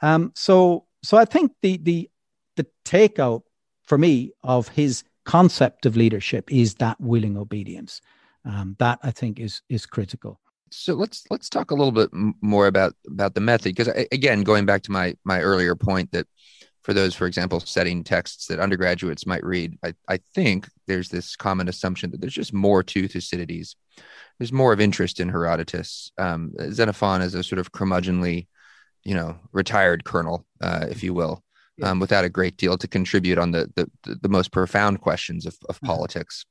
Um, 0.00 0.32
so, 0.34 0.86
so 1.02 1.16
I 1.16 1.26
think 1.26 1.52
the, 1.60 1.76
the, 1.76 2.10
the 2.56 2.66
takeout 2.84 3.42
for 3.84 3.98
me 3.98 4.32
of 4.42 4.68
his 4.68 5.04
concept 5.24 5.86
of 5.86 5.96
leadership 5.96 6.50
is 6.50 6.76
that 6.76 7.00
willing 7.00 7.36
obedience. 7.36 8.00
Um, 8.44 8.76
that 8.78 8.98
I 9.02 9.10
think 9.10 9.38
is 9.38 9.62
is 9.68 9.86
critical. 9.86 10.40
So 10.70 10.94
let's 10.94 11.24
let's 11.30 11.48
talk 11.48 11.70
a 11.70 11.74
little 11.74 11.92
bit 11.92 12.10
more 12.12 12.66
about 12.66 12.94
about 13.06 13.34
the 13.34 13.40
method 13.40 13.74
because 13.74 13.88
again, 14.10 14.42
going 14.42 14.66
back 14.66 14.82
to 14.82 14.92
my 14.92 15.14
my 15.24 15.40
earlier 15.40 15.74
point 15.74 16.10
that 16.12 16.26
for 16.82 16.92
those, 16.92 17.14
for 17.14 17.26
example, 17.26 17.60
setting 17.60 18.02
texts 18.02 18.46
that 18.46 18.58
undergraduates 18.58 19.26
might 19.26 19.44
read, 19.44 19.78
I, 19.84 19.94
I 20.08 20.18
think 20.34 20.68
there's 20.86 21.08
this 21.08 21.36
common 21.36 21.68
assumption 21.68 22.10
that 22.10 22.20
there's 22.20 22.34
just 22.34 22.52
more 22.52 22.82
to 22.82 23.06
Thucydides. 23.06 23.76
There's 24.38 24.52
more 24.52 24.72
of 24.72 24.80
interest 24.80 25.20
in 25.20 25.28
Herodotus. 25.28 26.10
Um, 26.18 26.52
Xenophon 26.72 27.22
is 27.22 27.34
a 27.34 27.44
sort 27.44 27.60
of 27.60 27.70
curmudgeonly, 27.70 28.48
you 29.04 29.14
know, 29.14 29.38
retired 29.52 30.04
colonel, 30.04 30.44
uh, 30.60 30.86
if 30.90 31.04
you 31.04 31.14
will, 31.14 31.44
um, 31.82 32.00
without 32.00 32.24
a 32.24 32.28
great 32.28 32.56
deal 32.56 32.76
to 32.76 32.88
contribute 32.88 33.38
on 33.38 33.50
the 33.50 33.70
the, 33.74 34.16
the 34.20 34.28
most 34.28 34.52
profound 34.52 35.00
questions 35.00 35.46
of, 35.46 35.56
of 35.68 35.76
mm-hmm. 35.76 35.86
politics 35.86 36.44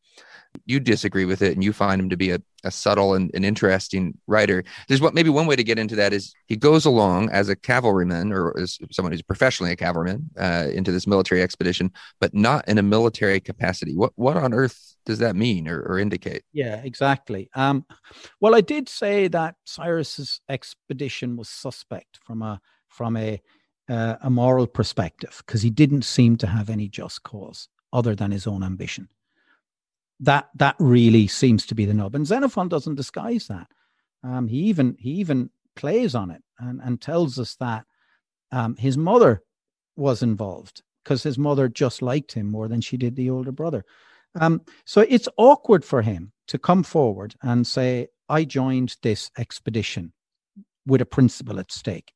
you 0.65 0.79
disagree 0.79 1.25
with 1.25 1.41
it 1.41 1.53
and 1.53 1.63
you 1.63 1.73
find 1.73 2.01
him 2.01 2.09
to 2.09 2.17
be 2.17 2.31
a, 2.31 2.41
a 2.63 2.71
subtle 2.71 3.13
and, 3.13 3.31
an 3.33 3.43
interesting 3.43 4.17
writer. 4.27 4.63
There's 4.87 5.01
what 5.01 5.13
maybe 5.13 5.29
one 5.29 5.47
way 5.47 5.55
to 5.55 5.63
get 5.63 5.79
into 5.79 5.95
that 5.95 6.13
is 6.13 6.33
he 6.47 6.55
goes 6.55 6.85
along 6.85 7.29
as 7.29 7.49
a 7.49 7.55
cavalryman 7.55 8.31
or 8.31 8.57
as 8.59 8.77
someone 8.91 9.11
who's 9.11 9.21
professionally 9.21 9.71
a 9.71 9.75
cavalryman 9.75 10.29
uh, 10.37 10.67
into 10.73 10.91
this 10.91 11.07
military 11.07 11.41
expedition, 11.41 11.91
but 12.19 12.33
not 12.33 12.67
in 12.67 12.77
a 12.77 12.83
military 12.83 13.39
capacity. 13.39 13.95
What 13.95 14.11
what 14.15 14.37
on 14.37 14.53
earth 14.53 14.95
does 15.05 15.19
that 15.19 15.35
mean 15.35 15.67
or, 15.67 15.81
or 15.81 15.97
indicate? 15.97 16.43
Yeah, 16.53 16.81
exactly. 16.83 17.49
Um, 17.55 17.85
well, 18.39 18.53
I 18.53 18.61
did 18.61 18.87
say 18.87 19.27
that 19.29 19.55
Cyrus's 19.65 20.41
expedition 20.49 21.37
was 21.37 21.49
suspect 21.49 22.19
from 22.23 22.41
a 22.41 22.61
from 22.87 23.17
a 23.17 23.41
uh, 23.89 24.15
a 24.21 24.29
moral 24.29 24.67
perspective 24.67 25.41
because 25.45 25.61
he 25.61 25.69
didn't 25.69 26.03
seem 26.03 26.37
to 26.37 26.47
have 26.47 26.69
any 26.69 26.87
just 26.87 27.23
cause 27.23 27.67
other 27.93 28.15
than 28.15 28.31
his 28.31 28.47
own 28.47 28.63
ambition 28.63 29.07
that 30.21 30.49
that 30.55 30.75
really 30.79 31.27
seems 31.27 31.65
to 31.65 31.75
be 31.75 31.85
the 31.85 31.93
nub. 31.93 32.15
And 32.15 32.25
Xenophon 32.25 32.69
doesn't 32.69 32.95
disguise 32.95 33.47
that. 33.47 33.67
Um, 34.23 34.47
he 34.47 34.57
even 34.57 34.95
he 34.99 35.11
even 35.13 35.49
plays 35.75 36.15
on 36.15 36.31
it 36.31 36.43
and, 36.59 36.79
and 36.81 37.01
tells 37.01 37.39
us 37.39 37.55
that 37.55 37.85
um, 38.51 38.75
his 38.77 38.97
mother 38.97 39.41
was 39.95 40.21
involved 40.21 40.83
because 41.03 41.23
his 41.23 41.37
mother 41.37 41.67
just 41.67 42.01
liked 42.01 42.31
him 42.31 42.49
more 42.49 42.67
than 42.67 42.81
she 42.81 42.97
did 42.97 43.15
the 43.15 43.29
older 43.29 43.51
brother. 43.51 43.83
Um, 44.39 44.61
so 44.85 45.01
it's 45.09 45.27
awkward 45.37 45.83
for 45.83 46.01
him 46.03 46.31
to 46.47 46.59
come 46.59 46.83
forward 46.83 47.35
and 47.41 47.65
say, 47.65 48.07
"I 48.29 48.45
joined 48.45 48.97
this 49.01 49.31
expedition 49.39 50.13
with 50.85 51.01
a 51.01 51.05
principle 51.05 51.59
at 51.59 51.71
stake," 51.71 52.13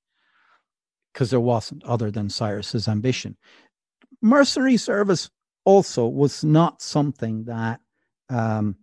because 1.15 1.29
there 1.29 1.39
wasn't 1.39 1.81
other 1.85 2.11
than 2.11 2.29
Cyrus's 2.29 2.89
ambition. 2.89 3.37
Mercenary 4.21 4.75
service 4.75 5.29
also 5.63 6.07
was 6.07 6.43
not 6.43 6.81
something 6.81 7.45
that 7.45 7.79
um, 8.29 8.75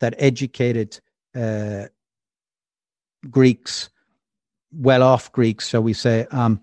that 0.00 0.16
educated 0.18 0.98
uh, 1.36 1.84
Greeks, 3.30 3.88
well 4.72 5.04
off 5.04 5.30
Greeks, 5.30 5.68
shall 5.68 5.82
we 5.82 5.92
say, 5.92 6.26
um, 6.32 6.60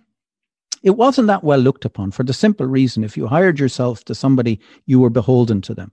it 0.84 0.98
wasn't 0.98 1.28
that 1.28 1.44
well 1.44 1.60
looked 1.60 1.86
upon 1.86 2.12
for 2.12 2.24
the 2.24 2.34
simple 2.34 2.66
reason 2.66 3.06
if 3.06 3.16
you 3.16 3.26
hired 3.26 3.60
yourself 3.60 4.04
to 4.06 4.14
somebody, 4.14 4.60
you 4.88 5.00
were 5.00 5.10
beholden 5.10 5.62
to 5.62 5.74
them. 5.74 5.92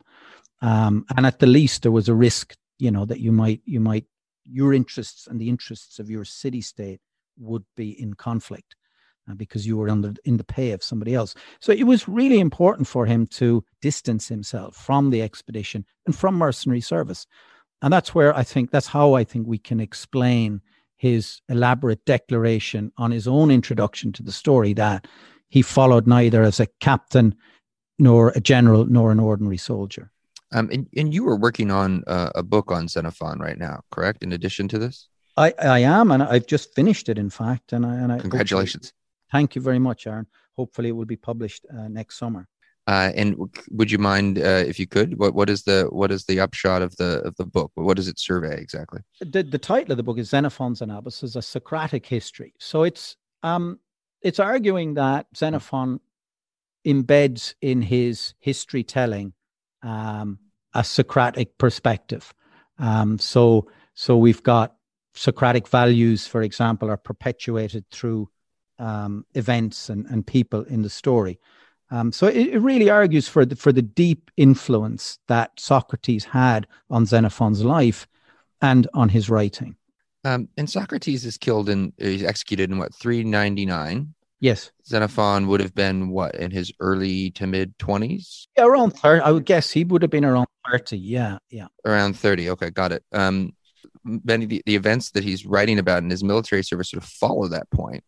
Um, 0.61 1.07
and 1.17 1.25
at 1.25 1.39
the 1.39 1.47
least, 1.47 1.83
there 1.83 1.93
was 1.93 2.09
a 2.09 2.15
risk, 2.15 2.57
you 2.81 2.91
know, 2.91 3.05
that 3.05 3.21
you 3.21 3.31
might, 3.31 3.61
you 3.65 3.79
might, 3.79 4.07
your 4.45 4.75
interests 4.75 5.29
and 5.29 5.41
the 5.41 5.49
interests 5.49 6.01
of 6.01 6.11
your 6.11 6.25
city 6.25 6.61
state 6.61 7.01
would 7.39 7.65
be 7.77 7.91
in 8.03 8.15
conflict 8.15 8.75
because 9.35 9.67
you 9.67 9.77
were 9.77 9.89
under 9.89 10.15
in 10.25 10.37
the 10.37 10.45
pay 10.45 10.73
of 10.73 10.83
somebody 10.83 11.15
else. 11.15 11.35
So 11.61 11.73
it 11.73 11.85
was 11.85 12.09
really 12.09 12.41
important 12.41 12.87
for 12.87 13.07
him 13.07 13.27
to 13.29 13.65
distance 13.81 14.29
himself 14.29 14.77
from 14.77 15.11
the 15.11 15.23
expedition 15.23 15.85
and 16.07 16.15
from 16.15 16.37
mercenary 16.37 16.81
service. 16.81 17.27
And 17.83 17.93
that's 17.93 18.15
where 18.15 18.37
I 18.37 18.43
think 18.43 18.71
that's 18.71 18.87
how 18.87 19.15
I 19.15 19.25
think 19.25 19.47
we 19.47 19.59
can 19.59 19.81
explain 19.81 20.61
his 20.97 21.41
elaborate 21.49 22.05
declaration 22.05 22.93
on 22.99 23.11
his 23.11 23.27
own 23.27 23.51
introduction 23.51 24.13
to 24.13 24.23
the 24.23 24.33
story 24.33 24.75
that 24.75 25.07
he 25.49 25.63
followed 25.63 26.07
neither 26.07 26.43
as 26.43 26.61
a 26.61 26.67
captain 26.81 27.35
nor 27.99 28.31
a 28.31 28.41
general, 28.41 28.85
nor 28.87 29.11
an 29.11 29.19
ordinary 29.21 29.57
soldier. 29.57 30.11
Um, 30.53 30.69
and, 30.73 30.89
and 30.97 31.15
you 31.15 31.25
were 31.25 31.37
working 31.37 31.71
on 31.71 32.03
uh, 32.07 32.31
a 32.35 32.43
book 32.43 32.71
on 32.71 32.89
Xenophon 32.89 33.39
right 33.39 33.59
now, 33.59 33.83
correct? 33.91 34.23
In 34.23 34.33
addition 34.33 34.69
to 34.69 34.79
this, 34.79 35.09
I, 35.37 35.55
I 35.63 35.79
am, 35.81 36.11
and 36.11 36.23
I've 36.23 36.47
just 36.47 36.75
finished 36.75 37.09
it, 37.09 37.19
in 37.19 37.31
fact. 37.31 37.73
And 37.73 37.87
I, 37.87 37.95
and 37.95 38.13
I 38.13 38.19
congratulations. 38.19 38.93
Thank 39.31 39.55
you 39.55 39.63
very 39.63 39.79
much, 39.79 40.07
Aaron. 40.07 40.27
Hopefully, 40.57 40.89
it 40.91 40.93
will 40.93 41.05
be 41.05 41.17
published 41.17 41.67
uh, 41.77 41.89
next 41.89 42.19
summer. 42.19 42.49
Uh, 42.87 43.13
and 43.15 43.37
would 43.71 43.91
you 43.91 43.99
mind, 43.99 44.39
uh, 44.39 44.65
if 44.67 44.79
you 44.79 44.87
could, 44.87 45.19
what 45.19 45.35
what 45.35 45.49
is 45.49 45.63
the 45.63 45.87
what 45.91 46.11
is 46.11 46.25
the 46.25 46.41
upshot 46.41 46.83
of 46.83 46.97
the 46.97 47.21
of 47.25 47.37
the 47.37 47.47
book? 47.47 47.71
What 47.75 47.97
does 47.97 48.09
it 48.09 48.19
survey 48.19 48.61
exactly? 48.61 49.01
The 49.21 49.43
the 49.43 49.59
title 49.59 49.93
of 49.93 49.97
the 49.97 50.03
book 50.03 50.19
is 50.19 50.31
Xenophon's 50.31 50.81
Anabas, 50.83 51.23
a 51.23 51.43
Socratic 51.43 52.07
history. 52.07 52.55
So 52.59 52.83
it's 52.83 53.17
um 53.43 53.79
it's 54.23 54.41
arguing 54.41 54.95
that 54.95 55.27
Xenophon 55.37 56.01
embeds 56.87 57.55
in 57.61 57.83
his 57.83 58.35
history 58.39 58.83
telling 58.83 59.35
um, 59.83 60.39
a 60.75 60.83
Socratic 60.83 61.59
perspective. 61.59 62.33
Um, 62.79 63.19
so 63.19 63.69
so 63.95 64.17
we've 64.17 64.43
got 64.43 64.75
Socratic 65.15 65.69
values, 65.69 66.27
for 66.27 66.43
example, 66.43 66.91
are 66.91 66.97
perpetuated 66.97 67.85
through 67.91 68.31
um, 68.81 69.25
events 69.35 69.89
and, 69.89 70.07
and 70.07 70.27
people 70.27 70.63
in 70.65 70.83
the 70.83 70.91
story. 70.91 71.39
Um, 71.93 72.13
so 72.13 72.27
it, 72.27 72.49
it, 72.55 72.59
really 72.61 72.89
argues 72.89 73.29
for 73.29 73.45
the, 73.45 73.57
for 73.57 73.73
the 73.73 73.83
deep 73.83 74.31
influence 74.37 75.19
that 75.27 75.51
Socrates 75.59 76.25
had 76.25 76.67
on 76.89 77.05
Xenophon's 77.05 77.65
life 77.65 78.07
and 78.63 78.89
on 78.95 79.09
his 79.09 79.29
writing. 79.29 79.77
Um, 80.25 80.49
and 80.57 80.71
Socrates 80.71 81.25
is 81.25 81.37
killed 81.37 81.69
in, 81.69 81.93
he's 81.99 82.23
executed 82.23 82.71
in 82.71 82.79
what, 82.79 82.95
399? 82.95 84.15
Yes. 84.39 84.71
Xenophon 84.87 85.49
would 85.49 85.61
have 85.61 85.75
been 85.75 86.11
what, 86.11 86.35
in 86.37 86.51
his 86.51 86.73
early 86.79 87.31
to 87.33 87.47
mid 87.47 87.77
20s? 87.79 88.47
Yeah, 88.57 88.65
around 88.65 88.93
30. 88.93 89.23
I 89.23 89.31
would 89.33 89.45
guess 89.45 89.71
he 89.71 89.85
would 89.85 90.03
have 90.03 90.11
been 90.11 90.25
around 90.25 90.47
30. 90.71 90.97
Yeah, 90.97 91.39
yeah. 91.51 91.67
Around 91.85 92.17
30. 92.17 92.51
Okay, 92.51 92.71
got 92.71 92.93
it. 92.93 93.03
Um, 93.13 93.53
many 94.05 94.47
the, 94.47 94.63
the 94.65 94.77
events 94.77 95.11
that 95.11 95.25
he's 95.25 95.45
writing 95.45 95.79
about 95.79 96.03
in 96.03 96.11
his 96.11 96.23
military 96.23 96.63
service 96.63 96.91
sort 96.91 97.03
of 97.03 97.09
follow 97.09 97.49
that 97.49 97.69
point. 97.71 98.05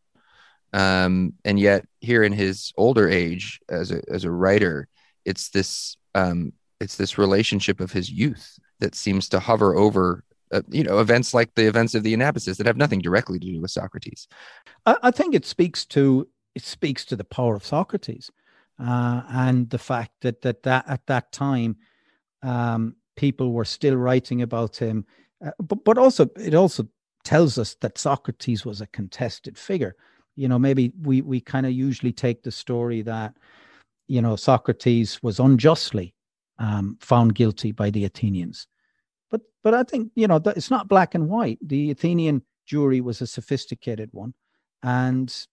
Um, 0.73 1.35
and 1.45 1.59
yet 1.59 1.87
here 2.01 2.23
in 2.23 2.33
his 2.33 2.73
older 2.77 3.09
age 3.09 3.61
as 3.69 3.91
a 3.91 4.01
as 4.11 4.25
a 4.25 4.31
writer, 4.31 4.89
it's 5.25 5.51
this 5.51 5.97
um, 6.15 6.53
it's 6.81 6.97
this 6.97 7.19
relationship 7.19 7.81
of 7.81 7.93
his 7.93 8.11
youth 8.11 8.59
that 8.81 8.95
seems 8.95 9.29
to 9.31 9.41
hover 9.41 9.77
over 9.77 10.25
uh, 10.53 10.63
you 10.69 10.85
know 10.85 10.99
events 10.99 11.35
like 11.35 11.55
the 11.55 11.67
events 11.67 11.95
of 11.95 12.03
the 12.03 12.15
Anabasis 12.17 12.57
that 12.57 12.67
have 12.67 12.77
nothing 12.77 13.01
directly 13.01 13.39
to 13.39 13.47
do 13.47 13.61
with 13.61 13.71
Socrates. 13.71 14.29
I, 14.87 14.97
I 15.05 15.11
think 15.11 15.35
it 15.35 15.45
speaks 15.45 15.85
to 15.87 16.29
it 16.55 16.63
speaks 16.63 17.05
to 17.07 17.17
the 17.17 17.25
power 17.25 17.55
of 17.55 17.65
Socrates 17.65 18.31
uh, 18.79 19.23
and 19.29 19.69
the 19.71 19.79
fact 19.79 20.13
that 20.23 20.43
that 20.43 20.63
that 20.63 20.85
at 20.89 21.07
that 21.07 21.33
time 21.33 21.77
um, 22.43 22.97
people 23.17 23.53
were 23.53 23.65
still 23.65 23.97
writing 23.97 24.43
about 24.43 24.77
him, 24.77 25.05
uh, 25.45 25.51
but 25.61 25.85
but 25.85 25.99
also 25.99 26.29
it 26.37 26.55
also 26.55 26.89
tells 27.25 27.59
us 27.59 27.77
that 27.81 27.99
Socrates 27.99 28.65
was 28.65 28.81
a 28.81 28.87
contested 28.87 29.57
figure 29.59 29.95
you 30.37 30.49
know 30.49 30.59
maybe 30.59 30.93
we 31.03 31.21
we 31.23 31.41
kind 31.41 31.67
of 31.67 31.73
usually 31.73 32.13
take 32.13 32.43
the 32.43 32.51
story 32.51 33.03
that 33.03 33.35
you 34.09 34.23
know 34.23 34.37
socrates 34.37 35.23
was 35.23 35.39
unjustly 35.39 36.15
um, 36.59 36.97
found 37.01 37.35
guilty 37.35 37.73
by 37.73 37.91
the 37.91 38.05
athenians. 38.05 38.67
But 39.31 39.43
but 39.63 39.75
i 39.75 39.83
think 39.83 40.11
you 40.15 40.27
know 40.27 40.39
that 40.39 40.57
it's 40.57 40.71
not 40.71 40.89
black 40.89 41.15
and 41.15 41.29
white. 41.29 41.59
The 41.63 41.91
athenian 41.91 42.43
jury 42.67 43.01
was 43.01 43.21
a 43.21 43.27
sophisticated 43.27 44.09
one 44.13 44.35
and 44.83 45.47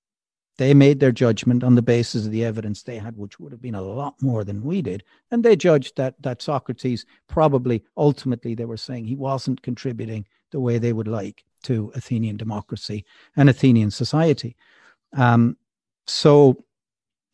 they 0.57 0.73
made 0.73 0.99
their 0.99 1.13
judgment 1.13 1.63
on 1.63 1.75
the 1.75 1.81
basis 1.81 2.25
of 2.25 2.31
the 2.31 2.43
evidence 2.43 2.83
they 2.83 2.97
had 2.97 3.15
which 3.17 3.39
would 3.39 3.51
have 3.51 3.61
been 3.61 3.75
a 3.75 3.81
lot 3.81 4.15
more 4.21 4.43
than 4.43 4.61
we 4.61 4.81
did. 4.81 5.03
And 5.31 5.43
they 5.43 5.55
judged 5.55 5.95
that 5.97 6.21
that 6.21 6.41
socrates 6.41 7.05
probably 7.27 7.83
ultimately 7.97 8.55
they 8.55 8.65
were 8.65 8.77
saying 8.77 9.05
he 9.05 9.15
wasn't 9.15 9.61
contributing 9.61 10.25
the 10.51 10.59
way 10.59 10.77
they 10.77 10.93
would 10.93 11.07
like 11.07 11.45
to 11.63 11.91
Athenian 11.95 12.37
democracy 12.37 13.05
and 13.35 13.49
Athenian 13.49 13.91
society. 13.91 14.55
Um, 15.15 15.57
so, 16.07 16.63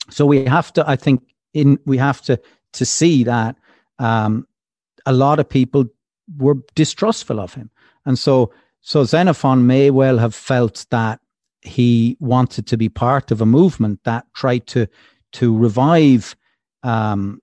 so 0.10 0.26
we 0.26 0.46
have 0.46 0.74
to, 0.74 0.90
I 0.90 0.96
think, 0.96 1.22
in 1.54 1.80
we 1.86 1.98
have 1.98 2.22
to 2.24 2.40
to 2.74 2.86
see 2.86 3.24
that 3.24 3.56
um, 4.00 4.46
a 5.06 5.14
lot 5.14 5.40
of 5.40 5.48
people 5.48 5.86
were 6.38 6.58
distrustful 6.76 7.40
of 7.40 7.54
him, 7.54 7.70
and 8.06 8.20
so 8.20 8.52
so 8.82 9.04
Xenophon 9.04 9.66
may 9.66 9.90
well 9.90 10.18
have 10.18 10.36
felt 10.36 10.86
that 10.92 11.20
he 11.62 12.18
wanted 12.20 12.68
to 12.68 12.78
be 12.78 12.90
part 12.90 13.32
of 13.32 13.42
a 13.42 13.46
movement 13.46 14.00
that 14.04 14.26
tried 14.34 14.68
to 14.68 14.88
to 15.34 15.58
revive 15.58 16.36
um, 16.84 17.42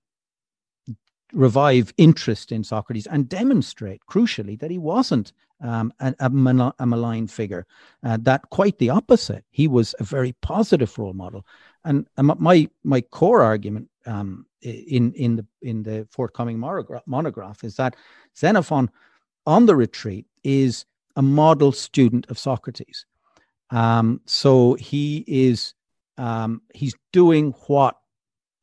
revive 1.33 1.93
interest 1.97 2.51
in 2.51 2.63
Socrates 2.63 3.07
and 3.07 3.27
demonstrate, 3.27 4.01
crucially, 4.09 4.59
that 4.59 4.71
he 4.71 4.77
wasn't 4.77 5.33
um, 5.61 5.93
a, 5.99 6.13
a, 6.19 6.73
a, 6.79 6.85
malign 6.85 7.27
figure. 7.27 7.65
Uh, 8.03 8.17
that 8.21 8.49
quite 8.49 8.77
the 8.77 8.89
opposite. 8.89 9.43
He 9.49 9.67
was 9.67 9.95
a 9.99 10.03
very 10.03 10.33
positive 10.41 10.97
role 10.97 11.13
model. 11.13 11.45
And, 11.85 12.07
my 12.17 12.69
my 12.83 13.01
core 13.01 13.41
argument 13.41 13.89
um, 14.05 14.45
in 14.61 15.13
in 15.13 15.35
the 15.35 15.45
in 15.61 15.83
the 15.83 16.07
forthcoming 16.11 16.59
monograph, 16.59 17.03
monograph 17.05 17.63
is 17.63 17.75
that 17.75 17.95
Xenophon 18.37 18.89
on 19.45 19.65
the 19.65 19.75
retreat 19.75 20.25
is 20.43 20.85
a 21.15 21.21
model 21.21 21.71
student 21.71 22.25
of 22.29 22.39
Socrates. 22.39 23.05
Um, 23.69 24.21
so 24.25 24.75
he 24.75 25.23
is 25.27 25.73
um, 26.17 26.61
he's 26.73 26.95
doing 27.11 27.53
what 27.67 27.97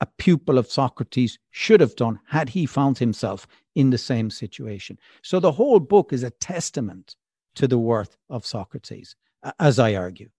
a 0.00 0.06
pupil 0.18 0.58
of 0.58 0.70
Socrates 0.70 1.38
should 1.50 1.80
have 1.80 1.96
done 1.96 2.20
had 2.26 2.48
he 2.48 2.66
found 2.66 2.98
himself 2.98 3.46
in 3.74 3.90
the 3.90 3.98
same 3.98 4.30
situation. 4.30 4.98
So 5.22 5.40
the 5.40 5.52
whole 5.52 5.80
book 5.80 6.12
is 6.12 6.22
a 6.22 6.30
testament 6.30 7.16
to 7.56 7.68
the 7.68 7.78
worth 7.78 8.16
of 8.28 8.46
Socrates, 8.46 9.16
as 9.58 9.78
I 9.78 9.94
argue. 9.94 10.30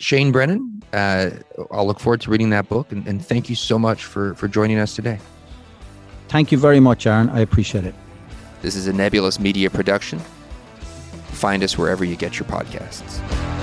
Shane 0.00 0.30
Brennan, 0.30 0.82
uh, 0.92 1.30
I'll 1.72 1.86
look 1.86 1.98
forward 1.98 2.20
to 2.22 2.30
reading 2.30 2.50
that 2.50 2.68
book, 2.68 2.92
and, 2.92 3.06
and 3.06 3.24
thank 3.24 3.50
you 3.50 3.56
so 3.56 3.78
much 3.78 4.04
for, 4.04 4.34
for 4.34 4.46
joining 4.46 4.78
us 4.78 4.94
today. 4.94 5.18
Thank 6.28 6.52
you 6.52 6.58
very 6.58 6.78
much, 6.78 7.06
Aaron. 7.06 7.30
I 7.30 7.40
appreciate 7.40 7.84
it. 7.84 7.94
This 8.62 8.76
is 8.76 8.86
a 8.86 8.92
Nebulous 8.92 9.40
Media 9.40 9.70
production. 9.70 10.20
Find 11.30 11.62
us 11.62 11.76
wherever 11.76 12.04
you 12.04 12.16
get 12.16 12.38
your 12.38 12.48
podcasts. 12.48 13.57